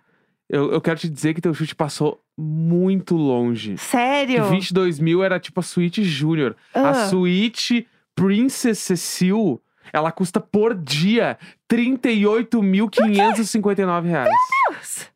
Eu, 0.50 0.72
eu 0.72 0.82
quero 0.82 1.00
te 1.00 1.08
dizer 1.08 1.36
que 1.36 1.42
teu 1.42 1.54
chute 1.54 1.76
passou 1.76 2.20
muito 2.36 3.16
longe. 3.16 3.76
Que 3.76 3.82
Sério? 3.82 4.46
22 4.46 5.00
mil 5.00 5.24
era 5.24 5.40
tipo 5.40 5.60
a 5.60 5.64
suíte 5.64 6.04
júnior. 6.04 6.56
Ah, 6.74 6.90
A 6.90 7.08
suíte 7.08 7.88
Princess 8.16 8.80
Cecile, 8.80 9.60
ela 9.94 10.12
custa 10.12 10.40
por 10.40 10.74
dia 10.74 11.38
38.559 11.72 14.04
reais. 14.06 14.30
Deus, 14.70 15.09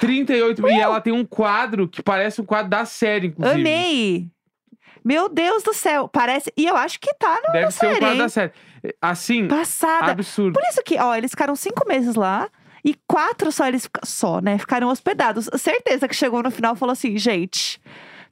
38 0.00 0.68
E 0.68 0.80
ela 0.80 1.00
tem 1.00 1.12
um 1.12 1.24
quadro 1.24 1.88
que 1.88 2.02
parece 2.02 2.40
um 2.40 2.44
quadro 2.44 2.70
da 2.70 2.84
série, 2.84 3.28
inclusive. 3.28 3.60
Amei! 3.60 4.28
Meu 5.04 5.28
Deus 5.28 5.62
do 5.62 5.72
céu, 5.72 6.08
parece. 6.08 6.52
E 6.56 6.66
eu 6.66 6.76
acho 6.76 6.98
que 7.00 7.14
tá 7.14 7.40
no, 7.46 7.52
Deve 7.52 7.64
na 7.66 7.70
ser 7.70 7.86
um 7.86 7.88
série, 7.88 7.98
quadro 8.00 8.14
hein? 8.14 8.18
da 8.22 8.28
série. 8.28 8.52
Assim, 9.00 9.48
Passada. 9.48 10.10
absurdo. 10.12 10.52
Por 10.58 10.62
isso 10.68 10.82
que, 10.84 10.98
ó, 10.98 11.14
eles 11.14 11.30
ficaram 11.30 11.54
cinco 11.56 11.86
meses 11.88 12.14
lá 12.14 12.48
e 12.84 12.94
quatro 13.06 13.50
só 13.50 13.66
eles 13.66 13.88
só, 14.04 14.40
né? 14.40 14.58
Ficaram 14.58 14.88
hospedados. 14.88 15.48
Certeza 15.56 16.06
que 16.08 16.14
chegou 16.14 16.42
no 16.42 16.50
final 16.50 16.74
e 16.74 16.78
falou 16.78 16.92
assim, 16.92 17.16
gente, 17.16 17.80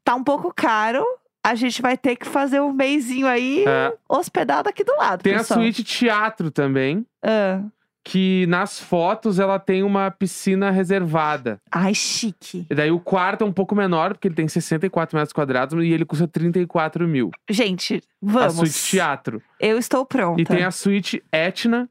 tá 0.05 0.15
um 0.15 0.23
pouco 0.25 0.53
caro. 0.55 1.05
A 1.43 1.55
gente 1.55 1.81
vai 1.81 1.97
ter 1.97 2.17
que 2.17 2.27
fazer 2.27 2.61
um 2.61 2.73
mêsinho 2.73 3.27
aí 3.27 3.65
É. 3.67 3.93
hospedado 4.09 4.69
aqui 4.69 4.83
do 4.83 4.95
lado. 4.97 5.23
Tem 5.23 5.35
a 5.35 5.39
pessoal. 5.39 5.61
suíte 5.61 5.85
teatro 5.85 6.51
também, 6.51 7.07
Ah. 7.25 7.61
Que 8.09 8.47
nas 8.47 8.79
fotos 8.79 9.41
ela 9.41 9.59
tem 9.59 9.83
uma 9.83 10.13
piscina 10.13 10.71
reservada. 10.71 11.61
Ai, 11.73 11.93
chique. 11.93 12.65
E 12.71 12.73
daí 12.73 12.89
o 12.89 13.01
quarto 13.01 13.43
é 13.43 13.45
um 13.45 13.53
pouco 13.53 13.75
menor, 13.75 14.13
porque 14.13 14.29
ele 14.29 14.35
tem 14.37 14.47
64 14.47 15.17
metros 15.19 15.33
quadrados 15.33 15.85
e 15.85 15.91
ele 15.91 16.05
custa 16.05 16.29
34 16.29 17.09
mil. 17.09 17.33
Gente, 17.51 17.97
A 17.97 18.01
vamos. 18.23 18.55
suíte 18.55 18.91
teatro. 18.91 19.43
Eu 19.59 19.77
estou 19.77 20.07
pronta. 20.07 20.41
E 20.41 20.45
tem 20.45 20.63
a 20.63 20.71
suíte 20.71 21.21
Etna, 21.33 21.91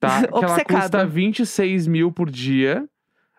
tá? 0.00 0.22
que 0.26 0.28
ela 0.34 0.38
Obcecada. 0.38 0.80
custa 0.80 1.06
26 1.06 1.86
mil 1.86 2.10
por 2.10 2.30
dia. 2.30 2.88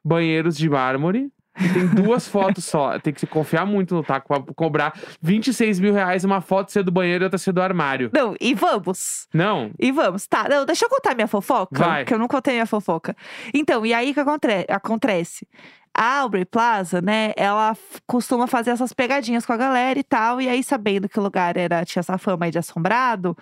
Banheiros 0.05 0.55
de 0.55 0.69
mármore. 0.69 1.31
E 1.59 1.69
tem 1.69 1.87
duas 1.87 2.27
fotos 2.27 2.65
só. 2.65 2.97
Tem 2.99 3.13
que 3.13 3.19
se 3.19 3.27
confiar 3.27 3.65
muito 3.65 3.93
no 3.93 4.03
taco 4.03 4.27
pra 4.27 4.53
cobrar 4.55 4.93
26 5.21 5.79
mil 5.79 5.93
reais 5.93 6.23
uma 6.23 6.41
foto 6.41 6.71
ser 6.71 6.83
do 6.83 6.91
banheiro 6.91 7.23
e 7.23 7.25
outra 7.25 7.37
ser 7.37 7.51
do 7.51 7.61
armário. 7.61 8.09
Não, 8.13 8.35
e 8.41 8.53
vamos. 8.53 9.27
Não. 9.33 9.71
E 9.79 9.91
vamos. 9.91 10.25
Tá, 10.27 10.47
não, 10.49 10.65
deixa 10.65 10.85
eu 10.85 10.89
contar 10.89 11.13
minha 11.15 11.27
fofoca. 11.27 11.77
Vai. 11.83 12.05
Que 12.05 12.13
eu 12.13 12.19
não 12.19 12.27
contei 12.27 12.53
minha 12.55 12.65
fofoca. 12.65 13.15
Então, 13.53 13.85
e 13.85 13.93
aí 13.93 14.11
o 14.11 14.13
que 14.13 14.19
aconte- 14.19 14.65
acontece? 14.69 15.47
A 15.95 16.21
Aubrey 16.21 16.43
Plaza, 16.43 17.01
né, 17.03 17.33
ela 17.37 17.77
costuma 18.07 18.47
fazer 18.47 18.71
essas 18.71 18.91
pegadinhas 18.93 19.45
com 19.45 19.53
a 19.53 19.57
galera 19.57 19.99
e 19.99 20.03
tal. 20.03 20.41
E 20.41 20.49
aí, 20.49 20.63
sabendo 20.63 21.07
que 21.07 21.19
o 21.19 21.21
lugar 21.21 21.55
era, 21.55 21.85
tinha 21.85 21.99
essa 21.99 22.17
fama 22.17 22.45
aí 22.45 22.51
de 22.51 22.57
assombrado, 22.57 23.37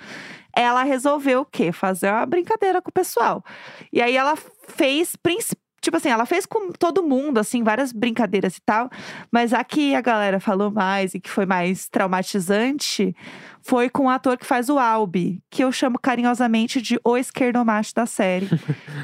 ela 0.54 0.84
resolveu 0.84 1.42
o 1.42 1.46
quê? 1.46 1.72
Fazer 1.72 2.12
uma 2.12 2.26
brincadeira 2.26 2.82
com 2.82 2.90
o 2.90 2.94
pessoal. 2.94 3.42
E 3.94 4.02
aí 4.02 4.18
ela 4.18 4.34
fez, 4.68 5.16
tipo 5.82 5.98
assim, 5.98 6.10
ela 6.10 6.26
fez 6.26 6.46
com 6.46 6.72
todo 6.72 7.04
mundo, 7.04 7.40
assim, 7.40 7.64
várias 7.64 7.92
brincadeiras 7.92 8.56
e 8.58 8.62
tal. 8.62 8.90
Mas 9.32 9.52
a 9.54 9.64
que 9.64 9.96
a 9.96 10.02
galera 10.02 10.40
falou 10.40 10.70
mais 10.72 11.14
e 11.16 11.20
que 11.20 11.30
foi 11.30 11.46
mais 11.46 11.90
traumatizante 11.90 13.16
foi 13.64 13.90
com 13.90 14.06
o 14.06 14.10
ator 14.10 14.38
que 14.38 14.46
faz 14.46 14.70
o 14.70 14.80
Albi, 14.80 15.42
que 15.50 15.64
eu 15.64 15.72
chamo 15.72 16.00
carinhosamente 16.00 16.82
de 16.82 17.00
o 17.04 17.18
esquerdomacho 17.18 17.94
da 17.94 18.06
série, 18.06 18.48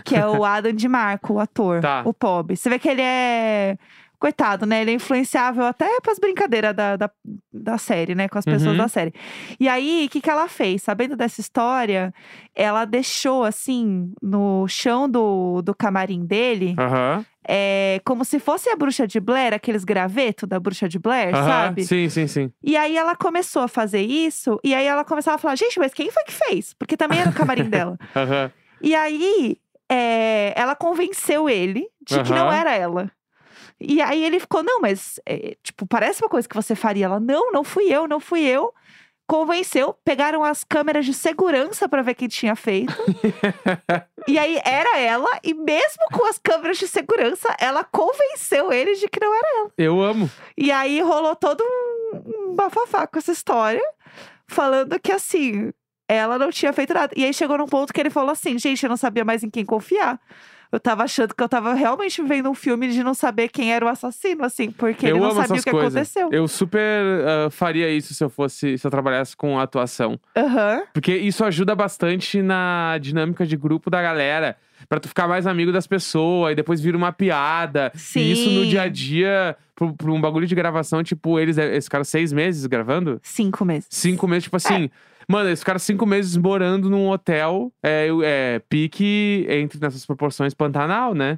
que 0.05 0.15
é 0.15 0.25
o 0.25 0.43
Adam 0.46 0.72
de 0.74 0.88
Marco, 0.88 1.34
o 1.34 1.39
ator, 1.39 1.81
Tá. 1.81 2.01
o 2.05 2.13
pobre. 2.13 2.55
Você 2.55 2.69
vê 2.69 2.79
que 2.79 2.89
ele 2.89 3.01
é 3.01 3.77
coitado, 4.19 4.65
né? 4.65 4.81
Ele 4.81 4.91
é 4.91 4.93
influenciável 4.93 5.63
até 5.65 6.00
pras 6.01 6.17
brincadeiras 6.19 6.75
da, 6.75 6.95
da, 6.95 7.09
da 7.53 7.77
série, 7.77 8.15
né? 8.15 8.27
Com 8.27 8.38
as 8.38 8.45
pessoas 8.45 8.71
Uhum. 8.71 8.77
da 8.77 8.88
série. 8.88 9.13
E 9.59 9.67
aí, 9.69 10.05
o 10.07 10.09
que, 10.09 10.19
que 10.21 10.29
ela 10.29 10.47
fez? 10.47 10.81
Sabendo 10.83 11.15
dessa 11.15 11.39
história, 11.41 12.13
ela 12.55 12.86
deixou, 12.86 13.43
assim, 13.43 14.12
no 14.21 14.67
chão 14.67 15.09
do, 15.09 15.62
do 15.62 15.75
camarim 15.75 16.25
dele, 16.25 16.75
Aham. 16.79 17.25
é, 17.47 18.01
como 18.03 18.25
se 18.25 18.39
fosse 18.39 18.69
a 18.69 18.75
bruxa 18.75 19.07
de 19.07 19.19
Blair, 19.19 19.53
aqueles 19.53 19.83
gravetos 19.83 20.50
da 20.50 20.59
bruxa 20.59 20.89
de 20.89 20.97
Blair, 21.00 21.36
Aham. 21.36 21.45
sabe? 21.45 21.86
Sim, 21.86 22.09
sim, 22.09 22.27
sim. 22.27 22.51
E 22.63 22.75
aí 22.75 22.97
ela 22.97 23.15
começou 23.15 23.62
a 23.62 23.67
fazer 23.67 24.01
isso, 24.01 24.59
e 24.63 24.74
aí 24.74 24.86
ela 24.86 25.03
começava 25.05 25.36
a 25.36 25.39
falar, 25.39 25.55
gente, 25.55 25.79
mas 25.79 25.93
quem 25.93 26.09
foi 26.12 26.24
que 26.24 26.33
fez? 26.33 26.74
Porque 26.74 26.97
também 26.97 27.19
era 27.19 27.29
o 27.29 27.33
camarim 27.33 27.69
dela. 27.69 27.97
E 28.79 28.93
aí, 28.93 29.57
é, 29.89 30.53
ela 30.55 30.75
convenceu 30.75 31.50
ele 31.50 31.88
de 32.00 32.21
que 32.21 32.31
não 32.31 32.51
era 32.51 32.75
ela. 32.75 33.12
E 33.79 34.01
aí 34.01 34.24
ele 34.24 34.39
ficou, 34.39 34.63
não, 34.63 34.81
mas, 34.81 35.19
é, 35.25 35.55
tipo, 35.62 35.86
parece 35.86 36.24
uma 36.24 36.29
coisa 36.29 36.48
que 36.48 36.55
você 36.55 36.75
faria. 36.75 37.05
Ela, 37.05 37.19
não, 37.19 37.51
não 37.51 37.63
fui 37.63 37.86
eu, 37.93 38.07
não 38.07 38.19
fui 38.19 38.41
eu. 38.41 38.74
Convenceu, 39.27 39.93
pegaram 40.05 40.41
as 40.41 40.63
câmeras 40.63 41.05
de 41.05 41.13
segurança 41.13 41.89
pra 41.89 42.01
ver 42.01 42.15
quem 42.15 42.29
tinha 42.29 42.55
feito. 42.55 42.93
e 44.25 44.39
aí 44.39 44.57
era 44.63 44.98
ela, 44.98 45.29
e 45.43 45.53
mesmo 45.53 46.05
com 46.13 46.25
as 46.25 46.38
câmeras 46.38 46.77
de 46.77 46.88
segurança, 46.88 47.53
ela 47.60 47.84
convenceu 47.84 48.72
ele 48.72 48.96
de 48.96 49.10
que 49.10 49.19
não 49.19 49.36
era. 49.36 49.72
Eu 49.77 50.01
amo. 50.01 50.31
E 50.57 50.72
aí 50.72 51.01
rolou 51.01 51.36
todo 51.36 51.62
um, 51.62 52.24
um 52.25 52.55
bafafá 52.55 53.05
com 53.05 53.19
essa 53.19 53.34
história, 53.34 53.84
falando 54.48 54.98
que 54.98 55.12
assim, 55.12 55.74
ela 56.07 56.39
não 56.39 56.50
tinha 56.50 56.72
feito 56.72 56.93
nada. 56.93 57.13
E 57.15 57.25
aí 57.25 57.34
chegou 57.34 57.57
num 57.57 57.67
ponto 57.67 57.93
que 57.93 58.00
ele 58.00 58.10
falou 58.10 58.31
assim: 58.31 58.57
gente, 58.57 58.81
eu 58.84 58.89
não 58.89 58.98
sabia 58.98 59.25
mais 59.25 59.43
em 59.43 59.50
quem 59.50 59.65
confiar. 59.65 60.19
Eu 60.71 60.79
tava 60.79 61.03
achando 61.03 61.33
que 61.33 61.41
eu 61.41 61.50
tava 61.50 61.74
realmente 61.74 62.21
vendo 62.21 62.50
um 62.50 62.53
filme 62.53 62.89
de 62.89 63.03
não 63.03 63.13
saber 63.13 63.47
quem 63.50 63.74
era 63.74 63.86
o 63.86 63.88
assassino, 63.88 64.43
assim, 64.43 64.69
porque 64.71 65.05
eu 65.05 65.12
ele 65.12 65.19
não 65.19 65.31
sabia 65.31 65.62
o 65.62 65.63
que 65.63 65.71
coisas. 65.71 65.95
aconteceu. 65.95 66.29
Eu 66.31 66.47
super 66.47 67.03
ah, 67.25 67.50
faria 67.50 67.89
isso 67.89 68.13
se 68.13 68.24
eu 68.24 68.29
fosse, 68.29 68.77
se 68.77 68.86
eu 68.86 68.91
trabalhasse 68.91 69.36
com 69.36 69.59
atuação. 69.59 70.19
Aham. 70.36 70.83
Porque 70.93 71.15
isso 71.15 71.43
ajuda 71.45 71.75
bastante 71.75 72.41
na 72.41 72.97
dinâmica 73.00 73.45
de 73.45 73.55
grupo 73.55 73.89
da 73.89 74.01
galera. 74.01 74.57
Pra 74.88 75.00
tu 75.00 75.07
ficar 75.07 75.27
mais 75.27 75.48
amigo 75.48 75.72
das 75.72 75.88
pessoas, 75.88 76.53
e 76.53 76.55
depois 76.55 76.79
vira 76.79 76.98
uma 76.98 77.12
piada. 77.12 77.91
E 78.15 78.31
isso 78.31 78.50
no 78.50 78.63
Sim. 78.63 78.69
dia 78.69 78.81
a 78.84 78.88
dia, 78.88 79.57
pro 79.75 80.13
um 80.13 80.22
bagulho 80.22 80.48
de 80.48 80.55
gravação, 80.55 81.03
tipo, 81.03 81.39
eles, 81.39 81.57
eles 81.57 81.86
ficaram 81.86 82.05
seis 82.05 82.31
meses 82.34 82.65
gravando? 82.65 83.19
Cinco 83.24 83.65
meses. 83.65 83.88
Cinco 83.89 84.27
meses, 84.27 84.43
tipo 84.43 84.57
assim. 84.57 84.89
Mano, 85.27 85.50
eles 85.50 85.60
ficaram 85.60 85.79
cinco 85.79 86.05
meses 86.05 86.38
morando 86.38 86.89
num 86.89 87.10
hotel, 87.10 87.72
é, 87.84 88.07
é, 88.24 88.62
pique 88.69 89.46
entre 89.50 89.77
nessas 89.79 90.05
proporções 90.05 90.53
Pantanal, 90.53 91.13
né? 91.13 91.38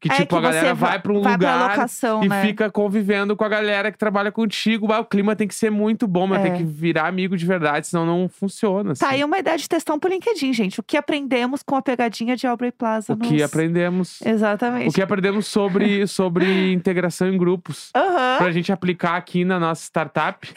Que 0.00 0.12
É 0.12 0.14
tipo, 0.14 0.28
que 0.28 0.36
a 0.36 0.40
galera 0.40 0.74
vai 0.74 0.98
pra 1.00 1.12
um 1.12 1.20
vai 1.22 1.32
lugar 1.32 1.70
locação, 1.70 2.22
e 2.22 2.28
né? 2.28 2.40
fica 2.42 2.70
convivendo 2.70 3.34
com 3.36 3.42
a 3.44 3.48
galera 3.48 3.90
que 3.90 3.98
trabalha 3.98 4.30
contigo. 4.30 4.92
Ah, 4.92 5.00
o 5.00 5.04
clima 5.04 5.34
tem 5.34 5.48
que 5.48 5.54
ser 5.56 5.70
muito 5.70 6.06
bom, 6.06 6.24
mas 6.24 6.38
É. 6.38 6.42
tem 6.44 6.56
que 6.56 6.62
virar 6.62 7.08
amigo 7.08 7.36
de 7.36 7.44
verdade, 7.44 7.88
senão 7.88 8.06
não 8.06 8.28
funciona. 8.28 8.94
Tá 8.94 9.06
assim. 9.06 9.16
aí 9.16 9.24
uma 9.24 9.36
ideia 9.40 9.58
de 9.58 9.68
testão 9.68 9.98
pro 9.98 10.08
LinkedIn, 10.08 10.52
gente. 10.52 10.78
O 10.78 10.84
que 10.84 10.96
aprendemos 10.96 11.64
com 11.64 11.74
a 11.74 11.82
pegadinha 11.82 12.36
de 12.36 12.46
Aubrey 12.46 12.70
Plaza 12.70 13.12
O 13.12 13.16
que 13.16 13.32
nos- 13.32 13.42
aprendemos. 13.42 14.20
Exatamente. 14.24 14.88
O 14.90 14.92
que 14.92 15.02
aprendemos 15.02 15.48
sobre, 15.48 16.06
sobre 16.06 16.72
integração 16.72 17.26
em 17.28 17.36
grupos. 17.36 17.90
Aham. 17.96 18.36
Pra 18.38 18.52
gente 18.52 18.70
aplicar 18.70 19.16
aqui 19.16 19.44
na 19.44 19.58
nossa 19.58 19.82
startup. 19.82 20.48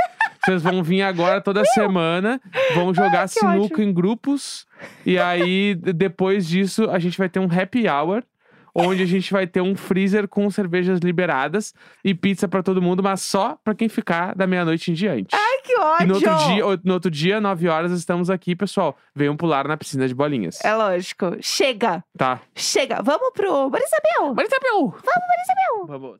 Vocês 0.45 0.61
vão 0.61 0.83
vir 0.83 1.01
agora 1.01 1.41
toda 1.41 1.63
semana, 1.73 2.39
vão 2.75 2.93
jogar 2.93 3.27
que 3.27 3.39
sinuca 3.39 3.73
ótimo. 3.75 3.83
em 3.83 3.91
grupos. 3.93 4.65
E 5.05 5.17
aí, 5.17 5.73
depois 5.75 6.47
disso, 6.47 6.89
a 6.91 6.99
gente 6.99 7.17
vai 7.17 7.27
ter 7.29 7.39
um 7.39 7.45
happy 7.51 7.87
hour. 7.87 8.23
Onde 8.73 9.03
a 9.03 9.05
gente 9.05 9.31
vai 9.31 9.45
ter 9.45 9.61
um 9.61 9.75
freezer 9.75 10.27
com 10.27 10.49
cervejas 10.49 10.99
liberadas 10.99 11.73
e 12.03 12.13
pizza 12.13 12.47
pra 12.47 12.63
todo 12.63 12.81
mundo, 12.81 13.03
mas 13.03 13.21
só 13.21 13.57
pra 13.63 13.75
quem 13.75 13.89
ficar 13.89 14.33
da 14.35 14.47
meia-noite 14.47 14.91
em 14.91 14.93
diante. 14.93 15.35
Ai, 15.35 15.61
que 15.63 15.73
e 15.73 15.77
ódio! 15.77 16.07
no 16.07 16.13
outro, 16.15 16.47
dia, 16.47 16.79
no 16.83 16.93
outro 16.93 17.11
dia, 17.11 17.41
9 17.41 17.67
horas, 17.67 17.91
estamos 17.91 18.29
aqui, 18.29 18.55
pessoal. 18.55 18.97
Venham 19.15 19.35
pular 19.35 19.67
na 19.67 19.77
piscina 19.77 20.07
de 20.07 20.15
bolinhas. 20.15 20.59
É 20.63 20.73
lógico. 20.73 21.37
Chega! 21.41 22.03
Tá. 22.17 22.41
Chega! 22.55 23.01
Vamos 23.01 23.31
pro 23.33 23.69
Marisabel! 23.69 24.33
Marisabel! 24.35 24.89
Vamos, 24.89 25.27
Marisabel! 25.27 25.87
Vamos. 25.87 26.19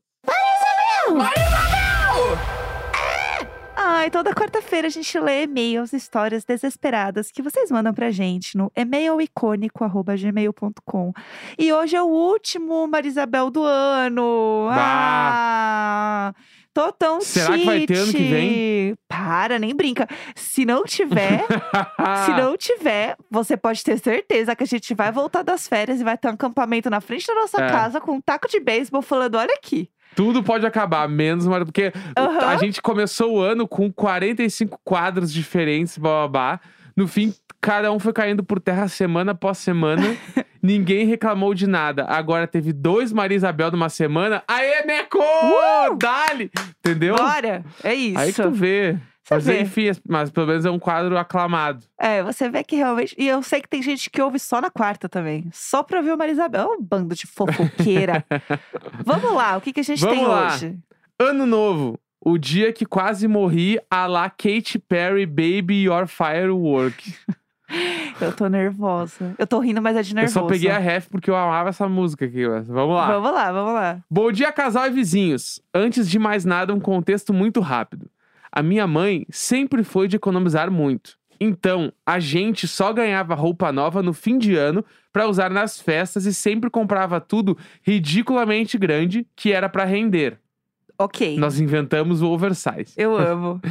Ai, 3.76 4.10
toda 4.12 4.34
quarta-feira 4.34 4.88
a 4.88 4.92
gente 4.92 5.18
lê 5.20 5.44
e-mails, 5.44 5.94
histórias 5.94 6.44
desesperadas 6.44 7.32
que 7.32 7.42
vocês 7.42 7.72
mandam 7.72 7.94
pra 7.94 8.12
gente 8.12 8.58
no 8.58 8.70
e-mailicônico.gmail.com. 8.76 11.14
E 11.58 11.72
hoje 11.74 11.96
é 11.96 12.02
o 12.02 12.08
último 12.08 12.86
Marisabel 12.88 13.50
do 13.50 13.64
ano. 13.64 14.68
Ah! 14.72 16.34
Tô 16.74 16.90
tão 16.94 17.20
Será 17.20 17.58
que 17.58 17.66
vai 17.66 17.86
ter 17.86 17.98
ano 17.98 18.14
que 18.14 18.30
vem? 18.30 18.96
Para, 19.08 19.60
nem 19.60 19.76
brinca. 19.76 20.08
Se 20.36 20.64
não 20.66 20.86
tiver, 20.86 21.46
se 22.26 22.32
não 22.32 22.56
tiver, 22.56 23.18
você 23.30 23.58
pode 23.58 23.84
ter 23.84 24.00
certeza 24.00 24.56
que 24.56 24.64
a 24.64 24.68
gente 24.68 24.94
vai 24.94 25.12
voltar 25.12 25.44
das 25.44 25.68
férias 25.68 26.00
e 26.00 26.04
vai 26.04 26.18
ter 26.18 26.30
um 26.30 26.32
acampamento 26.32 26.90
na 26.90 27.02
frente 27.02 27.28
da 27.28 27.36
nossa 27.36 27.62
É. 27.62 27.70
casa 27.70 28.00
com 28.00 28.14
um 28.14 28.22
taco 28.22 28.48
de 28.48 28.60
beisebol 28.62 29.02
falando: 29.02 29.36
olha 29.36 29.54
aqui. 29.54 29.90
Tudo 30.16 30.44
pode 30.44 30.66
acabar, 30.66 31.08
menos 31.08 31.46
uma. 31.46 31.64
Porque 31.64 31.92
Aham. 32.18 32.48
a 32.48 32.58
gente 32.58 32.82
começou 32.82 33.36
o 33.36 33.40
ano 33.40 33.68
com 33.68 33.92
45 33.92 34.80
quadros 34.84 35.32
diferentes, 35.32 35.98
babá. 35.98 36.60
No 36.96 37.08
fim, 37.08 37.34
cada 37.60 37.92
um 37.92 38.00
foi 38.00 38.12
caindo 38.14 38.44
por 38.44 38.60
terra 38.60 38.88
semana 38.88 39.32
após 39.32 39.58
semana. 39.58 40.04
Ninguém 40.62 41.08
reclamou 41.08 41.54
de 41.56 41.66
nada. 41.66 42.06
Agora 42.06 42.46
teve 42.46 42.72
dois 42.72 43.12
Maria 43.12 43.36
Isabel 43.36 43.72
numa 43.72 43.90
semana. 43.90 44.44
Aê, 44.48 44.86
Neco! 44.86 45.18
Dali! 45.98 46.52
Entendeu? 46.80 47.16
Bora! 47.16 47.64
É 47.84 47.94
isso. 47.94 48.20
Aí 48.20 48.32
que 48.32 48.42
tu 48.42 48.52
vê. 48.52 48.98
Mas 49.32 49.46
vê. 49.46 49.62
enfim, 49.62 49.92
mas 50.08 50.30
pelo 50.30 50.48
menos 50.48 50.66
é 50.66 50.70
um 50.70 50.78
quadro 50.78 51.18
aclamado. 51.18 51.84
É, 51.98 52.22
você 52.22 52.50
vê 52.50 52.64
que 52.64 52.76
realmente. 52.76 53.16
E 53.18 53.28
eu 53.28 53.42
sei 53.42 53.62
que 53.62 53.70
tem 53.70 53.82
gente 53.82 54.10
que 54.10 54.22
ouve 54.22 54.38
só 54.38 54.60
na 54.60 54.70
quarta 54.70 55.08
também. 55.08 55.46
Só 55.54 55.82
pra 55.84 56.00
ouvir 56.00 56.12
o 56.12 56.18
Marisabel. 56.18 56.62
É 56.74 56.76
um 56.76 56.82
bando 56.82 57.16
de 57.16 57.26
fofoqueira. 57.26 58.26
Vamos 59.06 59.34
lá, 59.34 59.58
o 59.58 59.62
que, 59.62 59.72
que 59.72 59.80
a 59.80 59.84
gente 59.84 60.02
Vamos 60.02 60.18
tem 60.18 60.28
lá. 60.28 60.48
hoje? 60.48 60.78
Ano 61.20 61.46
novo. 61.46 61.98
O 62.24 62.38
dia 62.38 62.72
que 62.72 62.86
quase 62.86 63.28
morri, 63.28 63.80
a 63.90 64.06
lá 64.06 64.30
Katy 64.30 64.78
Perry, 64.80 65.26
Baby 65.26 65.84
Your 65.86 66.06
Firework. 66.08 67.16
Eu 68.20 68.34
tô 68.34 68.48
nervosa. 68.48 69.34
Eu 69.40 69.48
tô 69.48 69.60
rindo, 69.60 69.82
mas 69.82 69.96
é 69.96 70.02
de 70.04 70.12
Eu 70.12 70.16
nervoso. 70.16 70.34
só 70.34 70.46
peguei 70.46 70.70
a 70.70 70.78
ref 70.78 71.08
porque 71.10 71.30
eu 71.32 71.36
amava 71.36 71.70
essa 71.70 71.88
música 71.88 72.26
aqui. 72.26 72.46
ó. 72.46 72.62
Vamos 72.64 72.96
lá. 72.96 73.08
Vamos 73.08 73.32
lá, 73.34 73.52
vamos 73.52 73.74
lá. 73.74 74.00
Bom 74.10 74.30
dia, 74.32 74.52
casal 74.52 74.88
e 74.88 74.90
vizinhos. 74.92 75.62
Antes 75.74 76.10
de 76.10 76.20
mais 76.20 76.44
nada, 76.44 76.74
um 76.74 76.80
contexto 76.82 77.34
muito 77.34 77.62
rápido. 77.62 78.08
A 78.52 78.62
minha 78.62 78.86
mãe 78.86 79.26
sempre 79.30 79.84
foi 79.84 80.08
de 80.08 80.18
economizar 80.18 80.70
muito. 80.70 81.18
Então, 81.40 81.92
a 82.06 82.20
gente 82.20 82.68
só 82.68 82.94
ganhava 82.94 83.34
roupa 83.34 83.72
nova 83.72 84.04
no 84.04 84.14
fim 84.14 84.38
de 84.38 84.56
ano 84.56 84.86
pra 85.12 85.28
usar 85.28 85.50
nas 85.50 85.82
festas 85.82 86.26
e 86.26 86.34
sempre 86.34 86.70
comprava 86.70 87.20
tudo 87.20 87.58
ridiculamente 87.82 88.78
grande 88.78 89.26
que 89.36 89.52
era 89.52 89.68
pra 89.68 89.84
render. 89.84 90.40
Ok. 91.00 91.38
Nós 91.38 91.60
inventamos 91.60 92.22
o 92.22 92.28
oversize. 92.28 92.94
Eu 92.96 93.18
amo. 93.18 93.60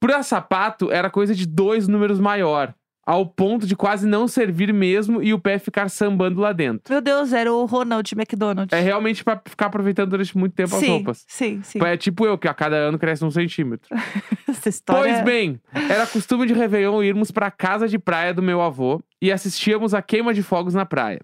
Pra 0.00 0.22
sapato, 0.22 0.92
era 0.92 1.10
coisa 1.10 1.34
de 1.34 1.44
dois 1.44 1.88
números 1.88 2.20
maior, 2.20 2.72
ao 3.08 3.24
ponto 3.24 3.66
de 3.66 3.74
quase 3.74 4.06
não 4.06 4.28
servir 4.28 4.70
mesmo 4.70 5.22
e 5.22 5.32
o 5.32 5.38
pé 5.38 5.58
ficar 5.58 5.88
sambando 5.88 6.42
lá 6.42 6.52
dentro. 6.52 6.92
Meu 6.92 7.00
Deus, 7.00 7.32
era 7.32 7.50
o 7.50 7.64
Ronald 7.64 8.12
McDonald. 8.14 8.70
É 8.70 8.80
realmente 8.80 9.24
pra 9.24 9.40
ficar 9.42 9.68
aproveitando 9.68 10.10
durante 10.10 10.36
muito 10.36 10.52
tempo 10.52 10.74
as 10.74 10.80
sim, 10.80 10.88
roupas. 10.88 11.24
Sim, 11.26 11.62
sim. 11.62 11.82
É 11.82 11.96
tipo 11.96 12.26
eu, 12.26 12.36
que 12.36 12.46
a 12.46 12.52
cada 12.52 12.76
ano 12.76 12.98
cresce 12.98 13.24
um 13.24 13.30
centímetro. 13.30 13.88
Essa 14.46 14.68
história. 14.68 15.10
Pois 15.10 15.24
bem, 15.24 15.58
era 15.88 16.06
costume 16.06 16.46
de 16.46 16.52
Réveillon 16.52 17.02
irmos 17.02 17.30
pra 17.30 17.50
casa 17.50 17.88
de 17.88 17.98
praia 17.98 18.34
do 18.34 18.42
meu 18.42 18.60
avô 18.60 19.00
e 19.22 19.32
assistíamos 19.32 19.94
a 19.94 20.02
queima 20.02 20.34
de 20.34 20.42
fogos 20.42 20.74
na 20.74 20.84
praia. 20.84 21.22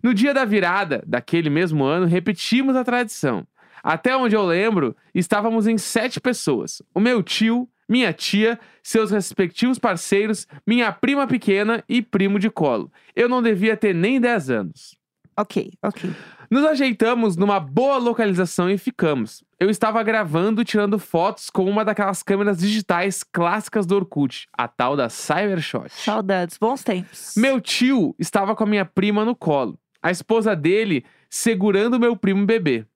No 0.00 0.14
dia 0.14 0.32
da 0.32 0.44
virada 0.44 1.02
daquele 1.04 1.50
mesmo 1.50 1.82
ano, 1.82 2.06
repetimos 2.06 2.76
a 2.76 2.84
tradição. 2.84 3.44
Até 3.82 4.16
onde 4.16 4.36
eu 4.36 4.46
lembro, 4.46 4.94
estávamos 5.12 5.66
em 5.66 5.76
sete 5.76 6.20
pessoas: 6.20 6.80
o 6.94 7.00
meu 7.00 7.20
tio, 7.20 7.68
minha 7.88 8.12
tia, 8.12 8.58
seus 8.82 9.10
respectivos 9.10 9.78
parceiros, 9.78 10.46
minha 10.66 10.90
prima 10.92 11.26
pequena 11.26 11.84
e 11.88 12.02
primo 12.02 12.38
de 12.38 12.50
colo. 12.50 12.92
Eu 13.14 13.28
não 13.28 13.42
devia 13.42 13.76
ter 13.76 13.94
nem 13.94 14.20
10 14.20 14.50
anos. 14.50 14.96
Ok, 15.38 15.70
ok. 15.82 16.10
Nos 16.50 16.64
ajeitamos 16.64 17.36
numa 17.36 17.60
boa 17.60 17.98
localização 17.98 18.70
e 18.70 18.78
ficamos. 18.78 19.44
Eu 19.60 19.68
estava 19.68 20.02
gravando 20.02 20.62
e 20.62 20.64
tirando 20.64 20.98
fotos 20.98 21.50
com 21.50 21.64
uma 21.64 21.84
daquelas 21.84 22.22
câmeras 22.22 22.58
digitais 22.58 23.22
clássicas 23.22 23.84
do 23.84 23.96
Orkut, 23.96 24.46
a 24.56 24.66
tal 24.66 24.96
da 24.96 25.08
Cybershot. 25.08 25.90
Saudades, 25.90 26.56
bons 26.56 26.82
tempos. 26.82 27.34
Meu 27.36 27.60
tio 27.60 28.14
estava 28.18 28.54
com 28.54 28.64
a 28.64 28.66
minha 28.66 28.84
prima 28.84 29.24
no 29.24 29.34
colo, 29.34 29.78
a 30.00 30.10
esposa 30.10 30.56
dele 30.56 31.04
segurando 31.28 32.00
meu 32.00 32.16
primo 32.16 32.46
bebê. 32.46 32.86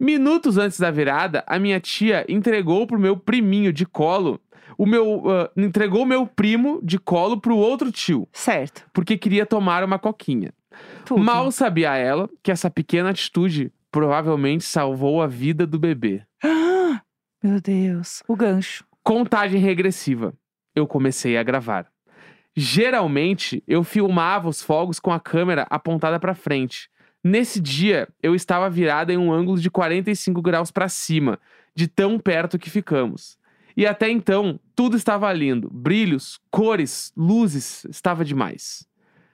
Minutos 0.00 0.56
antes 0.56 0.80
da 0.80 0.90
virada, 0.90 1.44
a 1.46 1.58
minha 1.58 1.78
tia 1.78 2.24
entregou 2.26 2.86
pro 2.86 2.98
meu 2.98 3.16
priminho 3.18 3.70
de 3.70 3.84
colo, 3.84 4.40
o 4.78 4.86
meu 4.86 5.22
ah, 5.30 5.50
entregou 5.54 6.06
meu 6.06 6.26
primo 6.26 6.80
de 6.82 6.98
colo 6.98 7.38
pro 7.38 7.54
outro 7.56 7.92
tio, 7.92 8.26
Certo. 8.32 8.86
porque 8.94 9.18
queria 9.18 9.44
tomar 9.44 9.84
uma 9.84 9.98
coquinha. 9.98 10.54
Tudo. 11.04 11.22
Mal 11.22 11.52
sabia 11.52 11.94
ela 11.96 12.30
que 12.42 12.50
essa 12.50 12.70
pequena 12.70 13.10
atitude 13.10 13.70
provavelmente 13.90 14.64
salvou 14.64 15.20
a 15.20 15.26
vida 15.26 15.66
do 15.66 15.78
bebê. 15.78 16.22
Ah, 16.42 17.02
Meu 17.42 17.60
Deus. 17.60 18.22
O 18.26 18.34
gancho. 18.34 18.84
Contagem 19.02 19.60
regressiva. 19.60 20.32
Eu 20.74 20.86
comecei 20.86 21.36
a 21.36 21.42
gravar. 21.42 21.86
Geralmente, 22.56 23.62
eu 23.66 23.82
filmava 23.82 24.48
os 24.48 24.62
fogos 24.62 24.98
com 25.00 25.12
a 25.12 25.20
câmera 25.20 25.66
apontada 25.68 26.18
para 26.20 26.34
frente. 26.34 26.88
Nesse 27.22 27.60
dia, 27.60 28.08
eu 28.22 28.34
estava 28.34 28.70
virada 28.70 29.12
em 29.12 29.18
um 29.18 29.32
ângulo 29.32 29.60
de 29.60 29.70
45 29.70 30.40
graus 30.40 30.70
para 30.70 30.88
cima, 30.88 31.38
de 31.74 31.86
tão 31.86 32.18
perto 32.18 32.58
que 32.58 32.70
ficamos. 32.70 33.38
E 33.76 33.86
até 33.86 34.10
então, 34.10 34.58
tudo 34.74 34.96
estava 34.96 35.32
lindo. 35.32 35.68
Brilhos, 35.70 36.40
cores, 36.50 37.12
luzes, 37.16 37.84
estava 37.84 38.24
demais. 38.24 38.86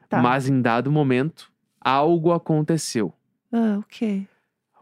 Tá. 0.09 0.21
Mas 0.21 0.49
em 0.49 0.61
dado 0.61 0.91
momento, 0.91 1.51
algo 1.81 2.33
aconteceu. 2.33 3.13
Ah, 3.53 3.79
ok. 3.79 4.27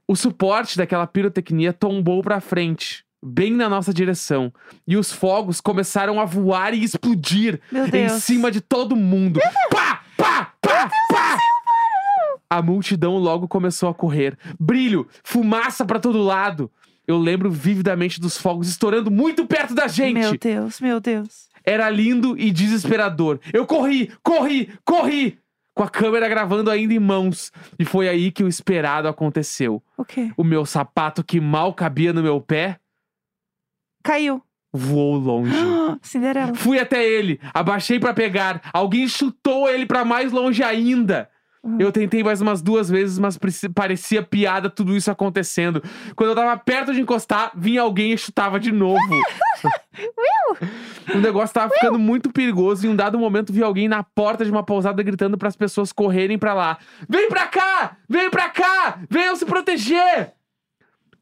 O 0.07 0.17
suporte 0.17 0.77
daquela 0.77 1.07
pirotecnia 1.07 1.73
tombou 1.73 2.23
pra 2.23 2.41
frente, 2.41 3.05
bem 3.23 3.53
na 3.53 3.69
nossa 3.69 3.93
direção, 3.93 4.53
e 4.87 4.97
os 4.97 5.13
fogos 5.13 5.61
começaram 5.61 6.21
a 6.21 6.27
voar 6.27 6.75
e 6.75 6.83
explodir 6.83 7.61
em 7.93 8.09
cima 8.09 8.51
de 8.51 8.61
todo 8.61 8.97
mundo. 8.97 9.41
Pá, 9.71 10.03
pá, 10.17 10.55
pá, 10.61 10.91
pá! 11.09 11.39
A 12.55 12.63
multidão 12.63 13.19
logo 13.19 13.49
começou 13.49 13.89
a 13.89 13.95
correr. 13.95 14.39
Brilho, 14.61 15.09
fumaça 15.25 15.85
pra 15.85 15.99
todo 15.99 16.23
lado. 16.23 16.71
Eu 17.07 17.19
lembro 17.19 17.51
vividamente 17.51 18.21
dos 18.21 18.39
fogos 18.39 18.69
estourando 18.69 19.11
muito 19.11 19.45
perto 19.45 19.75
da 19.75 19.89
gente. 19.89 20.15
Meu 20.15 20.39
Deus, 20.39 20.81
meu 20.81 21.01
Deus. 21.01 21.49
Era 21.65 21.91
lindo 21.91 22.39
e 22.39 22.51
desesperador. 22.53 23.41
Eu 23.53 23.67
corri, 23.67 24.11
corri, 24.23 24.73
corri! 24.85 25.39
Com 25.75 25.83
a 25.83 25.89
câmera 25.89 26.29
gravando 26.29 26.71
ainda 26.71 26.95
em 26.95 27.01
mãos. 27.01 27.51
E 27.77 27.85
foi 27.85 28.09
aí 28.09 28.31
que 28.31 28.45
o 28.45 28.49
esperado 28.49 29.09
aconteceu. 29.09 29.83
O 29.97 30.05
quê? 30.05 30.31
O 30.37 30.45
meu 30.45 30.65
sapato 30.65 31.25
que 31.25 31.41
mal 31.41 31.75
cabia 31.75 32.13
no 32.13 32.23
meu 32.23 32.41
pé 32.41 32.79
Caiu. 34.05 34.41
voou 34.73 35.17
longe. 35.17 35.53
Cinderela. 36.03 36.55
Fui 36.55 36.79
até 36.79 37.05
ele, 37.05 37.41
abaixei 37.53 37.99
pra 37.99 38.15
pegar. 38.15 38.61
Alguém 38.73 39.09
chutou 39.09 39.69
ele 39.69 39.87
pra 39.87 40.05
mais 40.05 40.31
longe 40.31 40.63
ainda. 40.63 41.29
Uhum. 41.65 41.79
Eu 41.81 41.91
tentei 41.91 42.23
mais 42.23 42.43
umas 42.43 42.61
duas 42.61 42.91
vezes, 42.91 43.19
mas 43.19 43.39
parecia 43.75 44.23
piada 44.23 44.69
tudo 44.69 44.95
isso 44.95 45.11
acontecendo. 45.11 45.83
Quando 46.15 46.31
eu 46.31 46.37
tava 46.37 46.55
perto 46.59 46.93
de 46.93 47.01
encostar, 47.01 47.53
vinha 47.57 47.81
alguém 47.81 48.13
e 48.13 48.19
chutava 48.19 48.61
de 48.61 48.71
novo. 48.71 49.01
o 51.15 51.19
negócio 51.19 51.55
tava 51.55 51.73
ficando 51.73 51.99
muito 51.99 52.31
perigoso 52.31 52.85
e 52.85 52.89
em 52.89 52.93
um 52.93 52.97
dado 52.97 53.19
momento 53.19 53.51
vi 53.51 53.63
alguém 53.63 53.89
na 53.89 54.03
porta 54.03 54.45
de 54.45 54.51
uma 54.51 54.63
pousada 54.63 55.03
gritando 55.03 55.39
pras 55.39 55.57
pessoas 55.57 55.91
correrem 55.91 56.39
pra 56.39 56.53
lá. 56.53 56.77
Vem 57.09 57.31
pra 57.31 57.47
cá! 57.47 57.97
Vem 58.07 58.29
pra 58.29 58.51
cá! 58.51 58.99
Venham 59.09 59.35
se 59.35 59.47
proteger! 59.47 60.35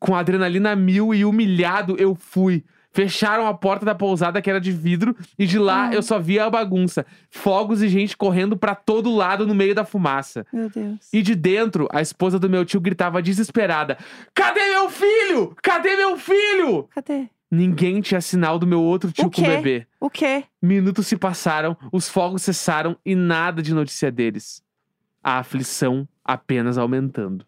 Com 0.01 0.17
adrenalina 0.17 0.75
mil 0.75 1.15
e 1.15 1.25
humilhado, 1.25 1.95
eu 1.97 2.17
fui. 2.17 2.65
Fecharam 2.93 3.47
a 3.47 3.55
porta 3.55 3.87
da 3.87 3.95
pousada 3.95 4.43
que 4.43 4.51
era 4.51 4.61
de 4.61 4.71
vidro 4.71 5.17
e 5.39 5.47
de 5.47 5.59
lá 5.59 5.89
Ah. 5.89 5.95
eu 5.95 6.03
só 6.03 6.19
via 6.19 6.45
a 6.45 6.51
bagunça. 6.51 7.07
Fogos 7.31 7.81
e 7.83 7.89
gente 7.89 8.17
correndo 8.17 8.57
pra 8.57 8.75
todo 8.75 9.15
lado 9.15 9.47
no 9.47 9.55
meio 9.55 9.75
da 9.75 9.85
fumaça. 9.85 10.47
Meu 10.53 10.69
Deus. 10.69 11.09
E 11.13 11.23
de 11.23 11.35
dentro, 11.35 11.89
a 11.91 12.03
esposa 12.03 12.39
do 12.39 12.51
meu 12.51 12.65
tio 12.65 12.81
gritava 12.81 13.23
desesperada: 13.23 13.97
Cadê 14.35 14.69
meu 14.69 14.91
filho? 14.91 15.57
Cadê 15.63 15.97
meu 15.97 16.17
filho? 16.19 16.89
Cadê? 16.95 17.29
Ninguém 17.51 18.01
tinha 18.01 18.21
sinal 18.21 18.59
do 18.59 18.67
meu 18.67 18.83
outro 18.83 19.11
tio 19.13 19.27
O 19.27 19.31
com 19.31 19.43
o 19.43 19.45
bebê. 19.47 19.87
O 20.01 20.09
quê? 20.11 20.45
Minutos 20.61 21.07
se 21.07 21.17
passaram, 21.17 21.77
os 21.93 22.09
fogos 22.09 22.43
cessaram 22.43 22.97
e 23.05 23.15
nada 23.15 23.63
de 23.63 23.75
notícia 23.75 24.11
deles. 24.11 24.63
A 25.23 25.39
aflição 25.39 26.09
apenas 26.25 26.77
aumentando. 26.79 27.47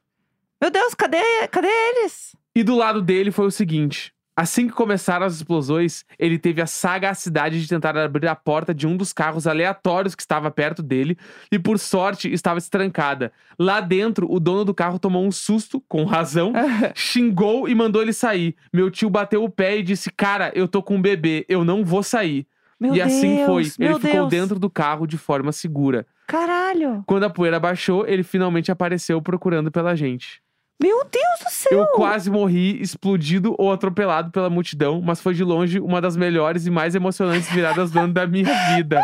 Meu 0.61 0.71
Deus, 0.71 0.95
cadê, 0.95 1.19
cadê 1.51 1.69
eles? 1.69 2.35
E 2.55 2.63
do 2.63 2.77
lado 2.77 3.03
dele 3.03 3.31
foi 3.31 3.47
o 3.47 3.51
seguinte: 3.51 4.14
assim 4.37 4.67
que 4.67 4.73
começaram 4.73 5.27
as 5.27 5.37
explosões, 5.37 6.05
ele 6.19 6.39
teve 6.39 6.61
a 6.61 6.67
sagacidade 6.67 7.61
de 7.61 7.69
tentar 7.69 7.97
abrir 7.97 8.27
a 8.27 8.35
porta 8.35 8.75
de 8.75 8.87
um 8.87 8.97
dos 8.97 9.13
carros 9.13 9.47
aleatórios 9.47 10.15
que 10.15 10.23
estava 10.23 10.51
perto 10.51 10.83
dele 10.83 11.17
e, 11.51 11.59
por 11.59 11.79
sorte, 11.79 12.33
estava 12.33 12.59
estrancada. 12.59 13.33
Lá 13.59 13.81
dentro, 13.81 14.31
o 14.31 14.41
dono 14.41 14.65
do 14.65 14.75
carro 14.75 14.99
tomou 14.99 15.25
um 15.25 15.31
susto, 15.31 15.81
com 15.89 16.05
razão, 16.05 16.53
xingou 16.95 17.69
e 17.69 17.75
mandou 17.75 18.03
ele 18.03 18.13
sair. 18.13 18.57
Meu 18.73 18.91
tio 18.91 19.09
bateu 19.09 19.45
o 19.45 19.51
pé 19.51 19.79
e 19.79 19.83
disse: 19.83 20.11
Cara, 20.11 20.53
eu 20.55 20.67
tô 20.67 20.83
com 20.83 20.97
um 20.97 21.03
bebê, 21.03 21.45
eu 21.49 21.65
não 21.65 21.85
vou 21.85 22.03
sair. 22.03 22.47
Meu 22.79 22.95
e 22.95 23.01
assim 23.01 23.37
Deus, 23.37 23.47
foi. 23.47 23.87
Ele 23.87 23.95
ficou 23.95 24.11
Deus. 24.11 24.31
dentro 24.31 24.59
do 24.59 24.69
carro 24.69 25.07
de 25.07 25.17
forma 25.17 25.53
segura. 25.53 26.07
Caralho. 26.27 27.03
Quando 27.07 27.25
a 27.25 27.31
poeira 27.31 27.61
baixou, 27.61 28.07
ele 28.07 28.23
finalmente 28.23 28.73
apareceu 28.73 29.21
procurando 29.23 29.71
pela 29.71 29.95
gente. 29.95 30.43
Meu 30.83 31.05
Deus 31.05 31.39
do 31.45 31.51
céu. 31.51 31.79
Eu 31.79 31.87
quase 31.89 32.31
morri, 32.31 32.81
explodido 32.83 33.55
ou 33.59 33.73
atropelado 33.73 34.31
pela 34.31 34.51
multidão, 34.51 35.01
mas 35.01 35.21
foi 35.21 35.33
de 35.35 35.45
longe 35.45 35.79
uma 35.81 36.01
das 36.01 36.17
melhores 36.17 36.67
e 36.67 36.71
mais 36.71 36.95
emocionantes 36.95 37.51
viradas 37.51 37.91
do 37.91 37.99
ano 38.01 38.13
da 38.13 38.27
minha 38.27 38.45
vida. 38.75 39.01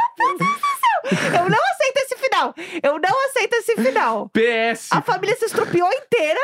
Eu 1.11 1.49
não 1.49 1.59
aceito 1.71 1.97
esse 1.99 2.17
final. 2.17 2.55
Eu 2.83 2.99
não 3.01 3.27
aceito 3.27 3.55
esse 3.55 3.77
final. 3.77 4.29
PS. 4.31 4.89
A 4.93 5.01
família 5.01 5.35
se 5.37 5.47
estrupiou 5.47 5.89
inteira. 5.93 6.39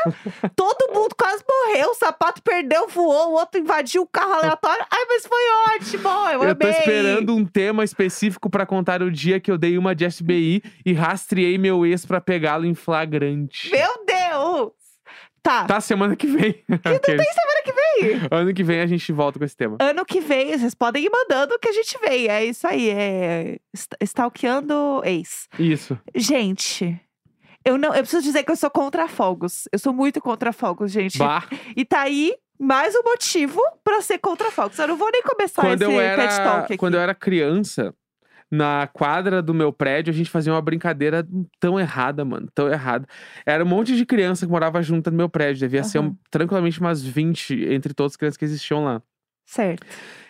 Todo 0.57 0.93
mundo 0.93 1.15
quase 1.17 1.45
morreu. 1.49 1.91
O 1.91 1.95
sapato 1.95 2.43
perdeu, 2.43 2.89
voou. 2.89 3.31
O 3.31 3.35
outro 3.35 3.61
invadiu 3.61 4.03
o 4.03 4.07
carro 4.07 4.33
aleatório. 4.33 4.85
Ai, 4.91 5.05
mas 5.09 5.27
foi 5.27 5.77
ótimo. 5.77 6.09
Eu, 6.33 6.43
Eu 6.49 6.55
tô 6.57 6.67
amei. 6.67 6.79
esperando 6.79 7.35
um 7.35 7.45
tema 7.45 7.85
específico 7.85 8.49
pra 8.51 8.65
contar 8.67 9.03
o 9.03 9.11
dia 9.11 9.39
que 9.39 9.51
eu 9.51 9.59
dei 9.59 9.77
uma 9.79 9.95
de 9.95 10.09
FBI 10.11 10.63
e 10.85 10.93
rastreei 10.93 11.59
meu 11.59 11.85
ex 11.87 12.05
pra 12.07 12.21
pegá-lo 12.21 12.65
em 12.65 12.75
flagrante. 12.75 13.71
Meu 13.71 14.05
Deus. 14.05 14.73
Tá. 15.47 15.65
Tá, 15.65 15.81
semana 15.81 16.17
que 16.17 16.27
vem. 16.27 16.65
Aqueles. 16.83 17.25
Semana 17.25 17.63
que 17.65 17.73
vem. 17.73 18.29
Ano 18.33 18.53
que 18.53 18.65
vem 18.65 18.81
a 18.81 18.87
gente 18.87 19.13
volta 19.13 19.39
com 19.39 19.45
esse 19.45 19.57
tema. 19.57 19.77
Ano 19.81 20.05
que 20.05 20.21
vem, 20.21 20.59
vocês 20.59 20.75
podem 20.75 21.05
ir 21.05 21.11
mandando 21.11 21.57
que 21.61 21.69
a 21.69 21.73
gente 21.73 21.97
vem. 22.01 22.27
É 22.27 22.45
isso 22.45 22.67
aí. 22.67 22.91
É 22.91 23.57
stalkeando 24.03 25.03
ex. 25.05 25.49
Isso. 25.57 25.97
Gente. 26.13 27.01
Eu 27.65 27.79
não, 27.79 27.95
eu 27.95 28.01
preciso 28.01 28.25
dizer 28.25 28.43
que 28.43 28.51
eu 28.51 28.57
sou 28.57 28.71
contra 28.71 29.07
fogos. 29.07 29.69
Eu 29.73 29.79
sou 29.79 29.93
muito 29.93 30.21
contra 30.21 30.53
fogos, 30.53 30.91
gente. 30.91 31.19
Bah. 31.19 31.45
E 31.77 31.85
tá 31.85 32.01
aí 32.01 32.35
mais 32.59 32.97
um 32.97 33.03
motivo 33.05 33.61
pra 33.85 34.03
ser 34.03 34.19
contra 34.19 34.51
fogos. 34.51 34.77
Eu 34.81 34.89
não 34.89 34.97
vou 34.97 35.11
nem 35.13 35.23
começar 35.23 35.63
quando 35.63 35.83
esse 35.83 35.93
eu 35.93 35.97
pet 35.97 36.37
talk 36.37 36.49
era 36.49 36.59
aqui. 36.65 36.77
quando 36.77 36.95
eu 36.95 37.01
era 37.01 37.15
criança 37.15 37.95
na 38.51 38.87
quadra 38.93 39.43
do 39.43 39.53
meu 39.53 39.73
prédio 39.73 40.13
a 40.13 40.15
gente 40.15 40.31
fazia 40.31 40.53
uma 40.53 40.63
brincadeira 40.63 41.27
tão 41.59 41.81
errada 41.81 42.25
mano 42.25 42.49
tão 42.55 42.69
errada. 42.69 43.07
Era 43.45 43.65
um 43.65 43.67
monte 43.69 43.97
de 43.97 44.07
criança 44.07 44.47
que 44.47 44.53
morava 44.53 44.81
junto 44.83 45.11
no 45.11 45.17
meu 45.17 45.29
prédio 45.29 45.61
devia 45.61 45.83
ser 45.83 45.99
um- 45.99 46.17
tranquilamente 46.31 46.81
umas 46.81 47.03
20 47.03 47.65
entre 47.73 47.93
todas 47.93 48.13
as 48.13 48.17
crianças 48.17 48.37
que 48.37 48.45
existiam 48.45 48.85
lá. 48.85 49.03
Certo. 49.45 49.85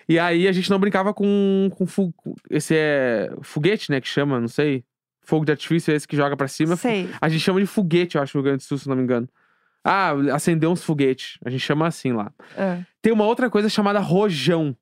e 0.09 0.19
aí 0.19 0.47
a 0.49 0.53
gente 0.53 0.69
não 0.71 0.79
brincava 0.79 1.13
com, 1.15 1.71
com 1.75 1.87
fu- 1.87 2.15
esse 2.51 2.75
é 2.77 3.31
foguete 3.43 3.91
né 3.91 4.01
que 4.01 4.09
chama 4.09 4.39
não 4.41 4.49
sei? 4.49 4.85
Fogo 5.23 5.45
de 5.45 5.53
artifício 5.53 5.91
é 5.93 5.97
esse 5.97 6.07
que 6.07 6.17
joga 6.17 6.37
pra 6.37 6.47
cima. 6.49 6.77
Sei. 6.77 7.09
a 7.21 7.29
gente 7.29 7.41
chama 7.43 7.61
de 7.61 7.67
foguete 7.67 8.17
eu 8.17 8.23
acho 8.23 8.37
no 8.37 8.43
Rio 8.43 8.51
Grande 8.51 8.65
do 8.65 8.67
Sul 8.69 8.79
se 8.79 8.89
não 8.89 8.97
me 8.97 9.03
engano. 9.03 9.29
Ah 9.85 10.13
acendeu 10.35 10.71
uns 10.71 10.83
foguetes 10.83 11.39
a 11.45 11.51
gente 11.51 11.61
chama 11.63 11.87
assim 11.87 12.13
lá. 12.13 12.33
Ah. 12.57 12.79
tem 13.03 13.13
uma 13.13 13.25
outra 13.25 13.49
coisa 13.51 13.69
chamada 13.69 13.99
rojão 14.01 14.75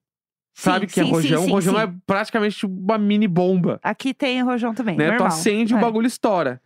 Sabe 0.55 0.87
o 0.87 0.89
Sim, 0.89 0.95
que 0.95 1.01
é 1.01 1.05
sim, 1.05 1.11
rojão? 1.11 1.43
sim, 1.45 1.51
rojão 1.51 1.81
é 1.81 1.93
praticamente 2.07 2.57
tipo 2.57 2.73
uma 2.73 2.97
mini 2.97 3.27
bomba. 3.27 3.81
Aqui 3.83 4.15
tem 4.15 4.41
rojão 4.43 4.73
também. 4.73 4.97
Né? 4.97 5.07
Tu 5.07 5.11
normal. 5.11 5.27
acende 5.27 5.73
e 5.73 5.77
É. 5.77 5.79
o 5.79 5.81
bagulho 5.81 6.07
estoura. 6.07 6.63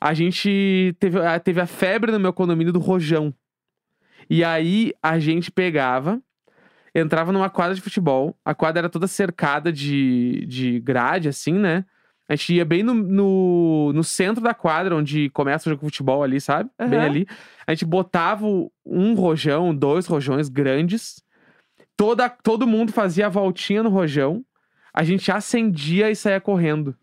A 0.00 0.14
gente 0.14 0.94
teve, 1.00 1.18
a- 1.20 1.38
teve 1.40 1.60
a 1.60 1.66
febre 1.66 2.12
no 2.12 2.20
meu 2.20 2.32
condomínio 2.32 2.72
do 2.72 2.78
rojão. 2.78 3.34
E 4.30 4.44
aí 4.44 4.92
a 5.02 5.18
gente 5.18 5.50
pegava, 5.50 6.20
entrava 6.94 7.32
numa 7.32 7.50
quadra 7.50 7.74
de 7.74 7.80
futebol. 7.80 8.36
A 8.44 8.54
quadra 8.54 8.80
era 8.82 8.88
toda 8.88 9.06
cercada 9.08 9.72
de, 9.72 10.46
de 10.46 10.78
grade, 10.80 11.28
assim, 11.28 11.52
né? 11.54 11.84
A 12.28 12.36
gente 12.36 12.54
ia 12.54 12.64
bem 12.64 12.82
no, 12.84 12.94
no, 12.94 13.92
no 13.92 14.04
centro 14.04 14.42
da 14.42 14.54
quadra, 14.54 14.94
onde 14.96 15.28
começa 15.30 15.68
o 15.68 15.72
jogo 15.72 15.80
de 15.80 15.86
futebol 15.86 16.22
ali, 16.22 16.40
sabe? 16.40 16.70
Bem 16.78 16.98
Aham. 17.00 17.04
ali. 17.04 17.26
A 17.66 17.74
gente 17.74 17.84
botava 17.84 18.46
um 18.86 19.14
rojão, 19.14 19.74
dois 19.74 20.06
rojões 20.06 20.48
grandes. 20.48 21.20
Toda, 21.96 22.28
todo 22.28 22.66
mundo 22.66 22.92
fazia 22.92 23.26
a 23.26 23.30
voltinha 23.30 23.82
no 23.82 23.90
rojão. 23.90 24.44
A 24.94 25.02
gente 25.04 25.30
acendia 25.32 26.10
e 26.10 26.16
saía 26.16 26.40
correndo. 26.40 26.94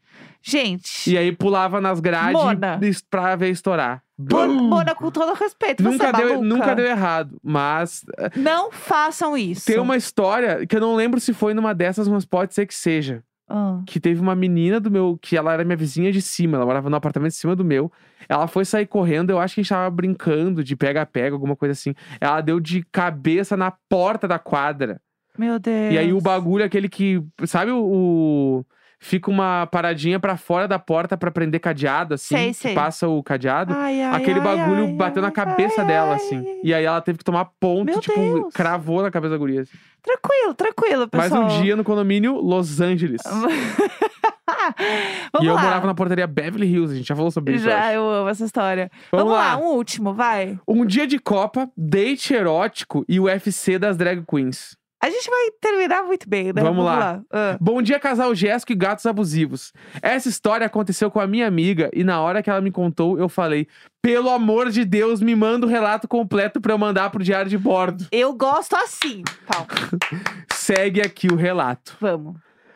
Gente, 0.41 1.11
E 1.11 1.17
aí 1.17 1.31
pulava 1.33 1.81
nas 1.81 1.99
grades 1.99 2.33
Mona. 2.33 2.79
pra 3.09 3.35
ver 3.35 3.49
estourar. 3.49 4.01
Bum! 4.17 4.47
Mona, 4.69 4.95
com 4.95 5.09
todo 5.11 5.33
respeito, 5.33 5.81
você 5.83 5.89
Nunca 5.89 6.07
é 6.07 6.11
deu, 6.13 6.29
maluca? 6.29 6.45
nunca 6.45 6.75
deu 6.75 6.85
errado, 6.85 7.37
mas 7.43 8.03
eh, 8.17 8.31
Não 8.35 8.71
façam 8.71 9.37
isso. 9.37 9.65
tem 9.65 9.79
uma 9.79 9.95
história 9.97 10.65
que 10.65 10.75
eu 10.75 10.81
não 10.81 10.95
lembro 10.95 11.19
se 11.19 11.33
foi 11.33 11.53
numa 11.53 11.73
dessas, 11.73 12.07
mas 12.07 12.25
pode 12.25 12.53
ser 12.53 12.65
que 12.65 12.73
seja. 12.75 13.23
Ah, 13.49 13.81
Que 13.85 13.99
teve 13.99 14.21
uma 14.21 14.35
menina 14.35 14.79
do 14.79 14.91
meu, 14.91 15.17
que 15.21 15.35
ela 15.35 15.51
era 15.53 15.63
minha 15.63 15.75
vizinha 15.75 16.11
de 16.11 16.21
cima, 16.21 16.57
ela 16.57 16.65
morava 16.65 16.89
no 16.89 16.95
apartamento 16.95 17.31
de 17.31 17.37
cima 17.37 17.55
do 17.55 17.65
meu. 17.65 17.91
Ela 18.27 18.47
foi 18.47 18.63
sair 18.63 18.85
correndo, 18.85 19.31
eu 19.31 19.39
acho 19.39 19.55
que 19.55 19.61
a 19.61 19.63
gente 19.63 19.69
tava 19.69 19.89
brincando 19.89 20.63
de 20.63 20.75
pega-pega, 20.75 21.35
alguma 21.35 21.55
coisa 21.55 21.71
assim. 21.73 21.95
Ela 22.21 22.41
deu 22.41 22.59
de 22.59 22.83
cabeça 22.91 23.57
na 23.57 23.71
porta 23.71 24.27
da 24.27 24.37
quadra. 24.37 25.01
meu 25.37 25.57
Deus. 25.57 25.93
E 25.93 25.97
aí 25.97 26.13
o 26.13 26.21
bagulho, 26.21 26.63
aquele 26.63 26.87
que. 26.87 27.23
Sabe 27.45 27.71
o. 27.71 27.83
o- 27.83 28.65
Fica 29.01 29.31
uma 29.31 29.65
paradinha 29.67 30.19
pra 30.19 30.35
fora 30.35 30.67
da 30.67 30.77
porta 30.77 31.15
pra 31.15 31.31
prender 31.31 31.61
cadeado, 31.61 32.15
assim. 32.15 32.35
Sei, 32.35 32.53
sei. 32.53 32.75
passa 32.75 33.07
o 33.07 33.23
cadeado. 33.23 33.73
Ai, 33.73 34.01
ai, 34.01 34.21
Aquele 34.21 34.39
ai, 34.41 34.45
bagulho 34.45 34.87
bateu 34.97 35.21
na 35.21 35.31
cabeça 35.31 35.85
dela, 35.85 36.15
assim. 36.15 36.43
E 36.61 36.73
aí 36.73 36.83
ela 36.83 36.99
teve 36.99 37.17
que 37.17 37.23
tomar 37.23 37.45
ponto, 37.61 37.85
Meu 37.85 38.01
tipo, 38.01 38.19
Deus. 38.19 38.53
cravou 38.53 39.01
na 39.01 39.09
cabeça 39.09 39.31
da 39.31 39.37
guria. 39.37 39.61
assim. 39.61 39.71
Tranquilo, 40.03 40.53
tranquilo, 40.53 41.09
Mais 41.13 41.29
pessoal. 41.31 41.43
um 41.49 41.61
dia 41.61 41.75
no 41.77 41.83
condomínio 41.85 42.35
Los 42.41 42.81
Angeles. 42.81 43.21
Vamos 45.31 45.45
e 45.45 45.45
eu 45.47 45.53
lá. 45.53 45.61
morava 45.61 45.87
na 45.87 45.93
portaria 45.93 46.27
Beverly 46.27 46.67
Hills, 46.67 46.93
a 46.93 46.97
gente 46.97 47.07
já 47.07 47.15
falou 47.15 47.31
sobre 47.31 47.55
isso. 47.55 47.65
eu 47.65 47.71
Já, 47.71 47.79
acho. 47.85 47.91
eu 47.95 48.09
amo 48.09 48.29
essa 48.29 48.43
história. 48.45 48.91
Vamos 49.11 49.33
lá. 49.33 49.57
um 49.57 49.75
último, 49.75 50.13
vai. 50.13 50.57
Um 50.67 50.85
dia 50.85 51.07
de 51.07 51.19
Copa, 51.19 51.69
date 51.77 52.33
erótico 52.33 53.05
e 53.07 53.19
UFC 53.19 53.77
das 53.79 53.95
drag 53.95 54.23
queens. 54.25 54.75
A 55.01 55.09
gente 55.09 55.29
vai 55.29 55.51
terminar 55.61 56.03
muito 56.03 56.27
bem, 56.27 56.51
né? 56.51 56.61
Vamos 56.61 56.83
lá. 56.83 57.21
Ah. 57.31 57.57
Bom 57.59 57.81
dia, 57.81 57.97
casal 57.99 58.35
Jéssico 58.35 58.73
e 58.73 58.75
gatos 58.75 59.05
abusivos. 59.05 59.71
Essa 60.01 60.27
história 60.27 60.65
aconteceu 60.67 61.09
com 61.09 61.21
a 61.21 61.27
minha 61.27 61.47
amiga 61.47 61.89
e 61.93 62.03
na 62.03 62.19
hora 62.19 62.43
que 62.43 62.49
ela 62.49 62.59
me 62.59 62.69
contou, 62.69 63.17
eu 63.17 63.29
falei: 63.29 63.65
pelo 64.01 64.29
amor 64.29 64.69
de 64.69 64.83
Deus, 64.83 65.21
me 65.21 65.35
manda 65.35 65.65
o 65.65 65.69
relato 65.69 66.05
completo 66.05 66.59
pra 66.59 66.73
eu 66.73 66.77
mandar 66.77 67.09
pro 67.11 67.23
diário 67.23 67.49
de 67.49 67.57
bordo. 67.57 68.07
Eu 68.11 68.33
gosto 68.33 68.75
assim. 68.75 69.23
Calma, 69.47 69.67
Segue 70.53 71.01
aqui 71.01 71.27
o 71.27 71.35
relato. 71.35 71.95
vamos. 72.01 72.35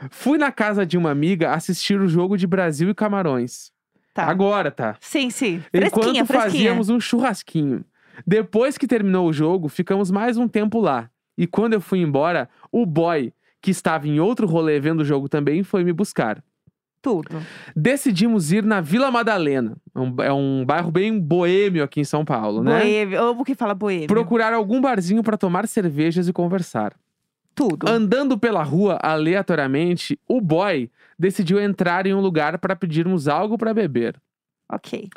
Fui 0.10 0.38
na 0.38 0.52
casa 0.52 0.86
de 0.86 0.98
uma 0.98 1.12
amiga 1.12 1.54
assistir 1.54 2.00
o 2.00 2.08
jogo 2.08 2.38
de 2.38 2.48
Brasil 2.48 2.90
e 2.90 2.94
Camarões. 2.94 3.72
Tá. 4.14 4.26
Agora, 4.26 4.70
tá? 4.70 4.96
Sim, 5.00 5.30
sim. 5.30 5.64
Enquanto 5.74 5.92
Fresquinha, 5.94 6.26
fresquinha. 6.26 6.52
fazíamos 6.52 6.90
um 6.90 7.00
churrasquinho. 7.00 7.84
Depois 8.28 8.78
que 8.78 8.86
terminou 8.86 9.28
o 9.28 9.34
jogo, 9.34 9.68
ficamos 9.68 10.12
mais 10.12 10.38
um 10.38 10.48
tempo 10.48 10.80
lá. 10.80 11.10
E 11.38 11.48
quando 11.48 11.74
eu 11.74 11.82
fui 11.82 12.00
embora, 12.00 12.50
o 12.72 12.86
boy, 12.86 13.34
que 13.62 13.72
estava 13.72 14.08
em 14.08 14.20
outro 14.20 14.48
rolê 14.48 14.80
vendo 14.80 15.02
o 15.02 15.06
jogo 15.06 15.28
também, 15.28 15.64
foi 15.64 15.84
me 15.84 15.94
buscar. 15.94 16.44
Tudo. 17.02 17.46
Decidimos 17.76 18.54
ir 18.54 18.64
na 18.64 18.80
Vila 18.80 19.12
Madalena. 19.12 19.76
É 19.94 20.32
um, 20.32 20.62
é 20.62 20.66
bairro 20.66 20.90
bem 20.90 21.20
boêmio 21.20 21.84
aqui 21.84 22.00
em 22.00 22.06
São 22.06 22.24
Paulo, 22.24 22.64
né? 22.64 22.80
Boêmio. 22.80 23.22
Amo 23.22 23.44
quem 23.44 23.56
fala 23.56 23.76
boêmio. 23.76 24.08
Procurar 24.08 24.54
algum 24.54 24.80
barzinho 24.80 25.22
para 25.22 25.38
tomar 25.38 25.68
cervejas 25.68 26.30
e 26.30 26.34
conversar. 26.34 26.96
Tudo. 27.54 27.90
Andando 27.90 28.38
pela 28.38 28.64
rua 28.64 28.98
aleatoriamente, 29.04 30.18
o 30.28 30.40
boy 30.40 30.90
decidiu 31.20 31.60
entrar 31.60 32.08
em 32.08 32.14
um 32.14 32.22
lugar 32.22 32.58
para 32.58 32.76
pedirmos 32.76 33.28
algo 33.28 33.58
para 33.58 33.74
beber. 33.74 34.16
Ok. 34.72 35.10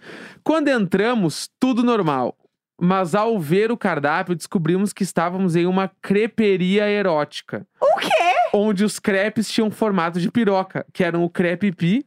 Quando 0.43 0.69
entramos, 0.69 1.49
tudo 1.59 1.85
normal. 1.85 2.37
Mas 2.81 3.15
ao 3.15 3.39
ver 3.39 3.73
o 3.73 3.77
cardápio, 3.77 4.35
descobrimos 4.35 4.93
que 4.93 5.03
estávamos 5.03 5.57
em 5.57 5.67
uma 5.67 5.91
creperia 6.03 6.89
erótica. 6.89 7.67
O 7.81 7.99
quê? 7.99 8.35
Onde 8.53 8.85
os 8.85 8.99
crepes 8.99 9.51
tinham 9.51 9.71
formato 9.71 10.21
de 10.21 10.31
piroca, 10.31 10.85
que 10.93 11.03
eram 11.03 11.25
o 11.25 11.31
crepe 11.31 11.73
pi, 11.73 12.07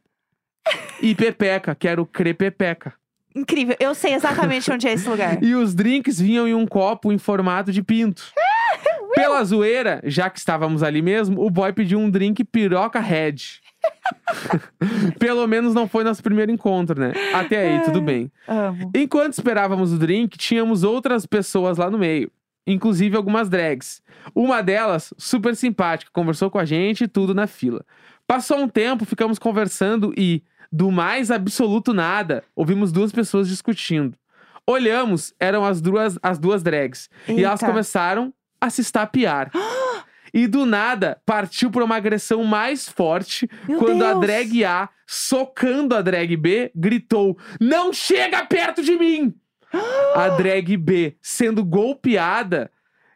e 1.02 1.14
pepeca, 1.14 1.74
que 1.74 1.88
era 1.88 2.00
o 2.00 2.06
crepepeca. 2.06 2.94
Incrível. 3.34 3.76
Eu 3.78 3.94
sei 3.94 4.14
exatamente 4.14 4.70
onde 4.70 4.88
é 4.88 4.92
esse 4.92 5.08
lugar. 5.08 5.38
E 5.42 5.54
os 5.54 5.74
drinks 5.74 6.20
vinham 6.20 6.48
em 6.48 6.54
um 6.54 6.66
copo 6.66 7.12
em 7.12 7.18
formato 7.18 7.72
de 7.72 7.82
pinto. 7.82 8.32
Pela 9.14 9.42
zoeira, 9.44 10.00
já 10.04 10.30
que 10.30 10.38
estávamos 10.38 10.82
ali 10.82 11.02
mesmo, 11.02 11.44
o 11.44 11.50
boy 11.50 11.72
pediu 11.72 11.98
um 11.98 12.10
drink 12.10 12.44
piroca 12.44 13.00
red. 13.00 13.60
Pelo 15.18 15.46
menos 15.46 15.74
não 15.74 15.88
foi 15.88 16.04
nosso 16.04 16.22
primeiro 16.22 16.50
encontro, 16.50 16.98
né? 16.98 17.12
Até 17.34 17.68
aí, 17.68 17.84
tudo 17.84 18.00
bem. 18.00 18.30
Amo. 18.46 18.90
Enquanto 18.94 19.34
esperávamos 19.34 19.92
o 19.92 19.98
drink, 19.98 20.36
tínhamos 20.38 20.82
outras 20.84 21.26
pessoas 21.26 21.78
lá 21.78 21.90
no 21.90 21.98
meio. 21.98 22.30
Inclusive 22.66 23.16
algumas 23.16 23.48
drags. 23.48 24.02
Uma 24.34 24.62
delas, 24.62 25.12
super 25.16 25.56
simpática, 25.56 26.10
conversou 26.12 26.50
com 26.50 26.58
a 26.58 26.64
gente 26.64 27.04
e 27.04 27.08
tudo 27.08 27.34
na 27.34 27.46
fila. 27.46 27.84
Passou 28.26 28.58
um 28.58 28.68
tempo, 28.68 29.04
ficamos 29.04 29.38
conversando 29.38 30.12
e, 30.16 30.42
do 30.70 30.90
mais 30.90 31.30
absoluto 31.30 31.92
nada, 31.92 32.44
ouvimos 32.54 32.92
duas 32.92 33.10
pessoas 33.10 33.48
discutindo. 33.48 34.16
Olhamos, 34.66 35.34
eram 35.40 35.64
as 35.64 35.80
duas, 35.80 36.18
as 36.22 36.38
duas 36.38 36.62
drags. 36.62 37.08
E 37.26 37.42
elas 37.42 37.60
Eita. 37.60 37.72
começaram 37.72 38.32
a 38.60 38.70
se 38.70 38.82
estapear. 38.82 39.50
E 40.32 40.46
do 40.46 40.64
nada, 40.66 41.20
partiu 41.26 41.70
por 41.70 41.82
uma 41.82 41.96
agressão 41.96 42.44
mais 42.44 42.88
forte 42.88 43.48
Meu 43.68 43.78
quando 43.78 44.04
a 44.04 44.10
Deus. 44.12 44.20
drag 44.20 44.64
A, 44.64 44.88
socando 45.06 45.94
a 45.96 46.02
drag 46.02 46.36
B, 46.36 46.70
gritou: 46.74 47.36
Não 47.60 47.92
chega 47.92 48.44
perto 48.46 48.82
de 48.82 48.96
mim! 48.96 49.34
a 50.16 50.28
drag 50.36 50.76
B, 50.76 51.16
sendo 51.22 51.64
golpeada, 51.64 52.70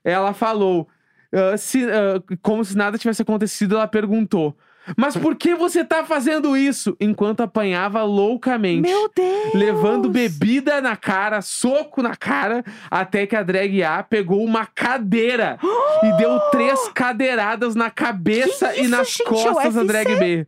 ela 0.05 0.33
falou: 0.33 0.89
ah, 1.33 1.57
se- 1.57 1.87
ah, 1.91 2.23
como 2.43 2.65
se 2.65 2.77
nada 2.77 2.97
tivesse 2.99 3.23
acontecido, 3.23 3.75
ela 3.77 3.89
perguntou: 3.89 4.57
Mas 4.97 5.17
por 5.17 5.35
que 5.35 5.55
você 5.55 5.85
tá 5.85 6.05
fazendo 6.05 6.57
isso? 6.57 6.97
Enquanto 7.01 7.41
apanhava 7.41 8.03
loucamente. 8.03 8.83
Meu 8.83 9.11
Deus. 9.15 9.55
Levando 9.55 10.11
bebida 10.11 10.81
na 10.81 10.97
cara, 10.97 11.41
soco 11.41 12.03
na 12.03 12.15
cara, 12.15 12.63
até 12.91 13.27
que 13.27 13.35
a 13.35 13.43
drag 13.43 13.83
A 13.83 14.03
pegou 14.03 14.45
uma 14.45 14.67
cadeira 14.67 15.59
e 16.03 16.17
deu 16.19 16.39
três 16.53 16.89
cadeiradas 16.89 17.75
na 17.75 17.91
cabeça 17.91 18.69
Que 18.69 18.81
e 18.81 18.83
isso, 18.83 18.91
nas 18.91 19.09
gente? 19.09 19.25
costas 19.25 19.75
da 19.75 19.83
drag 19.85 20.17
B. 20.17 20.47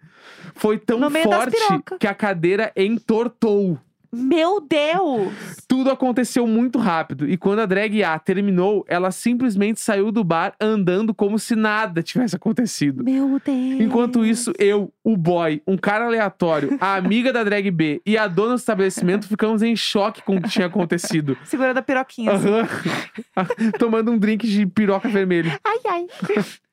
Foi 0.54 0.78
tão 0.78 0.98
forte 1.10 1.56
que 1.98 2.06
a 2.06 2.14
cadeira 2.14 2.72
entortou. 2.76 3.78
Meu 4.12 4.60
Deus. 4.60 5.32
Tudo 5.68 5.90
aconteceu 5.90 6.46
muito 6.46 6.78
rápido 6.78 7.28
e 7.28 7.36
quando 7.36 7.60
a 7.60 7.66
drag 7.66 8.02
A 8.02 8.18
terminou, 8.18 8.84
ela 8.88 9.10
simplesmente 9.10 9.80
saiu 9.80 10.10
do 10.12 10.22
bar 10.24 10.54
andando 10.60 11.14
como 11.14 11.38
se 11.38 11.54
nada 11.56 12.02
tivesse 12.02 12.36
acontecido. 12.36 13.04
Meu 13.04 13.40
Deus. 13.44 13.80
Enquanto 13.80 14.24
isso, 14.24 14.52
eu, 14.58 14.92
o 15.02 15.16
boy, 15.16 15.62
um 15.66 15.76
cara 15.76 16.06
aleatório, 16.06 16.76
a 16.80 16.94
amiga 16.96 17.32
da 17.32 17.44
drag 17.44 17.70
B 17.70 18.00
e 18.06 18.16
a 18.16 18.26
dona 18.26 18.54
do 18.54 18.58
estabelecimento 18.58 19.26
ficamos 19.26 19.62
em 19.62 19.74
choque 19.76 20.22
com 20.22 20.36
o 20.36 20.42
que 20.42 20.48
tinha 20.48 20.66
acontecido. 20.66 21.36
Segurando 21.44 21.78
a 21.78 21.82
piroquinha. 21.82 22.32
assim. 22.32 22.48
Aham. 22.48 22.68
Tomando 23.78 24.12
um 24.12 24.18
drink 24.18 24.46
de 24.46 24.66
piroca 24.66 25.08
vermelha. 25.08 25.58
Ai, 25.64 25.78
ai. 25.88 26.06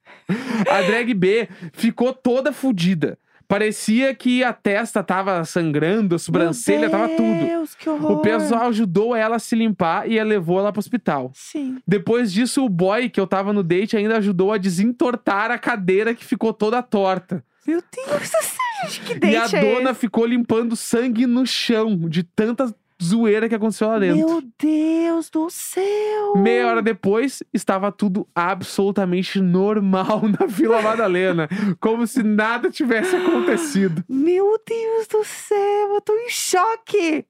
A 0.69 0.81
drag 0.83 1.13
B 1.13 1.49
ficou 1.73 2.13
toda 2.13 2.53
fodida. 2.53 3.17
Parecia 3.53 4.15
que 4.15 4.43
a 4.43 4.51
testa 4.51 5.03
tava 5.03 5.45
sangrando, 5.45 6.15
a 6.15 6.17
sobrancelha 6.17 6.89
tava 6.89 7.07
Meu 7.07 7.17
tudo. 7.17 7.45
Deus, 7.45 7.75
que 7.75 7.87
horror. 7.87 8.13
O 8.13 8.19
pessoal 8.19 8.69
ajudou 8.69 9.15
ela 9.15 9.35
a 9.35 9.39
se 9.39 9.55
limpar 9.55 10.09
e 10.09 10.21
levou 10.23 10.57
ela 10.57 10.71
pro 10.71 10.79
hospital. 10.79 11.29
Sim. 11.35 11.77
Depois 11.87 12.33
disso, 12.33 12.65
o 12.65 12.69
boy 12.69 13.09
que 13.09 13.19
eu 13.19 13.27
tava 13.27 13.53
no 13.53 13.61
date 13.61 13.95
ainda 13.95 14.17
ajudou 14.17 14.51
a 14.51 14.57
desentortar 14.57 15.51
a 15.51 15.59
cadeira 15.59 16.15
que 16.15 16.25
ficou 16.25 16.51
toda 16.51 16.81
torta. 16.81 17.45
Meu 17.67 17.79
Deus 17.95 18.21
do 18.21 18.41
céu, 18.41 18.89
gente, 18.89 19.01
que 19.01 19.27
e 19.27 19.35
a 19.37 19.41
date 19.41 19.55
é 19.55 19.61
dona 19.61 19.91
esse? 19.91 19.99
ficou 19.99 20.25
limpando 20.25 20.75
sangue 20.75 21.27
no 21.27 21.45
chão 21.45 21.95
de 22.09 22.23
tanta 22.23 22.73
zoeira 23.01 23.47
que 23.47 23.55
aconteceu 23.55 23.87
lá 23.87 23.99
dentro. 23.99 24.17
Meu 24.17 24.41
Deus 24.59 25.29
do 25.29 25.49
céu. 25.49 26.35
Meia 26.37 26.67
hora 26.67 26.81
depois, 26.81 27.41
estava 27.53 27.91
tudo 27.91 28.27
absolutamente 28.35 29.39
normal 29.41 30.21
na 30.39 30.45
Vila 30.45 30.81
Madalena. 30.81 31.47
como 31.79 32.05
se 32.07 32.23
nada 32.23 32.69
tivesse 32.69 33.15
acontecido. 33.15 34.03
Meu 34.09 34.59
Deus 34.67 35.07
do 35.07 35.23
céu, 35.23 35.93
eu 35.95 36.01
tô 36.01 36.13
em 36.15 36.29
choque. 36.29 37.25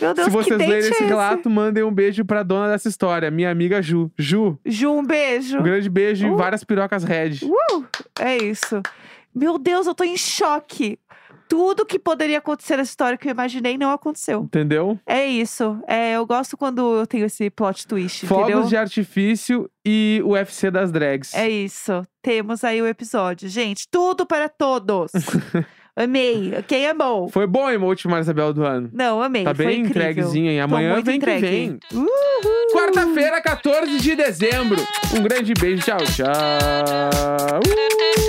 Meu 0.00 0.14
Deus, 0.14 0.24
se 0.26 0.30
vocês 0.30 0.58
lerem 0.58 0.74
é 0.76 0.78
esse 0.78 0.90
esse? 0.92 1.04
relato, 1.04 1.50
mandem 1.50 1.82
um 1.84 1.92
beijo 1.92 2.24
pra 2.24 2.42
dona 2.42 2.68
dessa 2.70 2.88
história, 2.88 3.30
minha 3.30 3.50
amiga 3.50 3.82
Ju. 3.82 4.10
Ju, 4.18 4.58
Ju, 4.64 4.90
um 4.92 5.04
beijo. 5.04 5.58
um 5.58 5.62
grande 5.62 5.90
beijo 5.90 6.26
e 6.26 6.30
Uh. 6.30 6.36
várias 6.36 6.64
pirocas 6.64 7.04
red. 7.04 7.38
Uh, 7.44 7.84
é 8.18 8.38
isso. 8.38 8.80
Meu 9.34 9.58
Deus, 9.58 9.86
eu 9.86 9.94
tô 9.94 10.04
em 10.04 10.16
choque. 10.16 10.98
Tudo 11.52 11.84
que 11.84 11.98
poderia 11.98 12.38
acontecer 12.38 12.78
nessa 12.78 12.88
história 12.88 13.18
que 13.18 13.28
eu 13.28 13.30
imaginei 13.30 13.76
não 13.76 13.90
aconteceu. 13.90 14.40
Entendeu? 14.44 14.98
É 15.04 15.26
isso. 15.26 15.78
É, 15.86 16.12
eu 16.16 16.24
gosto 16.24 16.56
quando 16.56 17.00
eu 17.00 17.06
tenho 17.06 17.26
esse 17.26 17.50
plot 17.50 17.86
twist, 17.86 18.26
Fogos 18.26 18.48
entendeu? 18.48 18.66
de 18.66 18.74
artifício 18.74 19.70
e 19.84 20.22
o 20.24 20.30
UFC 20.30 20.70
das 20.70 20.90
drags. 20.90 21.34
É 21.34 21.50
isso. 21.50 22.00
Temos 22.22 22.64
aí 22.64 22.80
o 22.80 22.86
episódio. 22.86 23.50
Gente, 23.50 23.86
tudo 23.90 24.24
para 24.24 24.48
todos. 24.48 25.12
amei. 25.94 26.54
Quem 26.66 26.88
amou? 26.88 27.28
Foi 27.28 27.46
bom 27.46 27.66
a 27.66 27.74
emote 27.74 28.08
mais 28.08 28.24
Isabel 28.24 28.54
do 28.54 28.64
ano. 28.64 28.88
Não, 28.90 29.20
amei. 29.20 29.44
Tá 29.44 29.52
bem 29.52 29.82
entreguezinha. 29.82 30.58
Tô 30.58 30.64
amanhã 30.64 31.02
vem 31.02 31.16
entregue. 31.16 31.40
que 31.46 31.46
vem. 31.50 31.78
Uhul. 31.92 32.72
Quarta-feira, 32.72 33.42
14 33.42 33.98
de 34.00 34.16
dezembro. 34.16 34.80
Um 35.14 35.22
grande 35.22 35.52
beijo. 35.52 35.84
Tchau, 35.84 35.98
tchau. 35.98 36.28
Uh! 37.60 38.21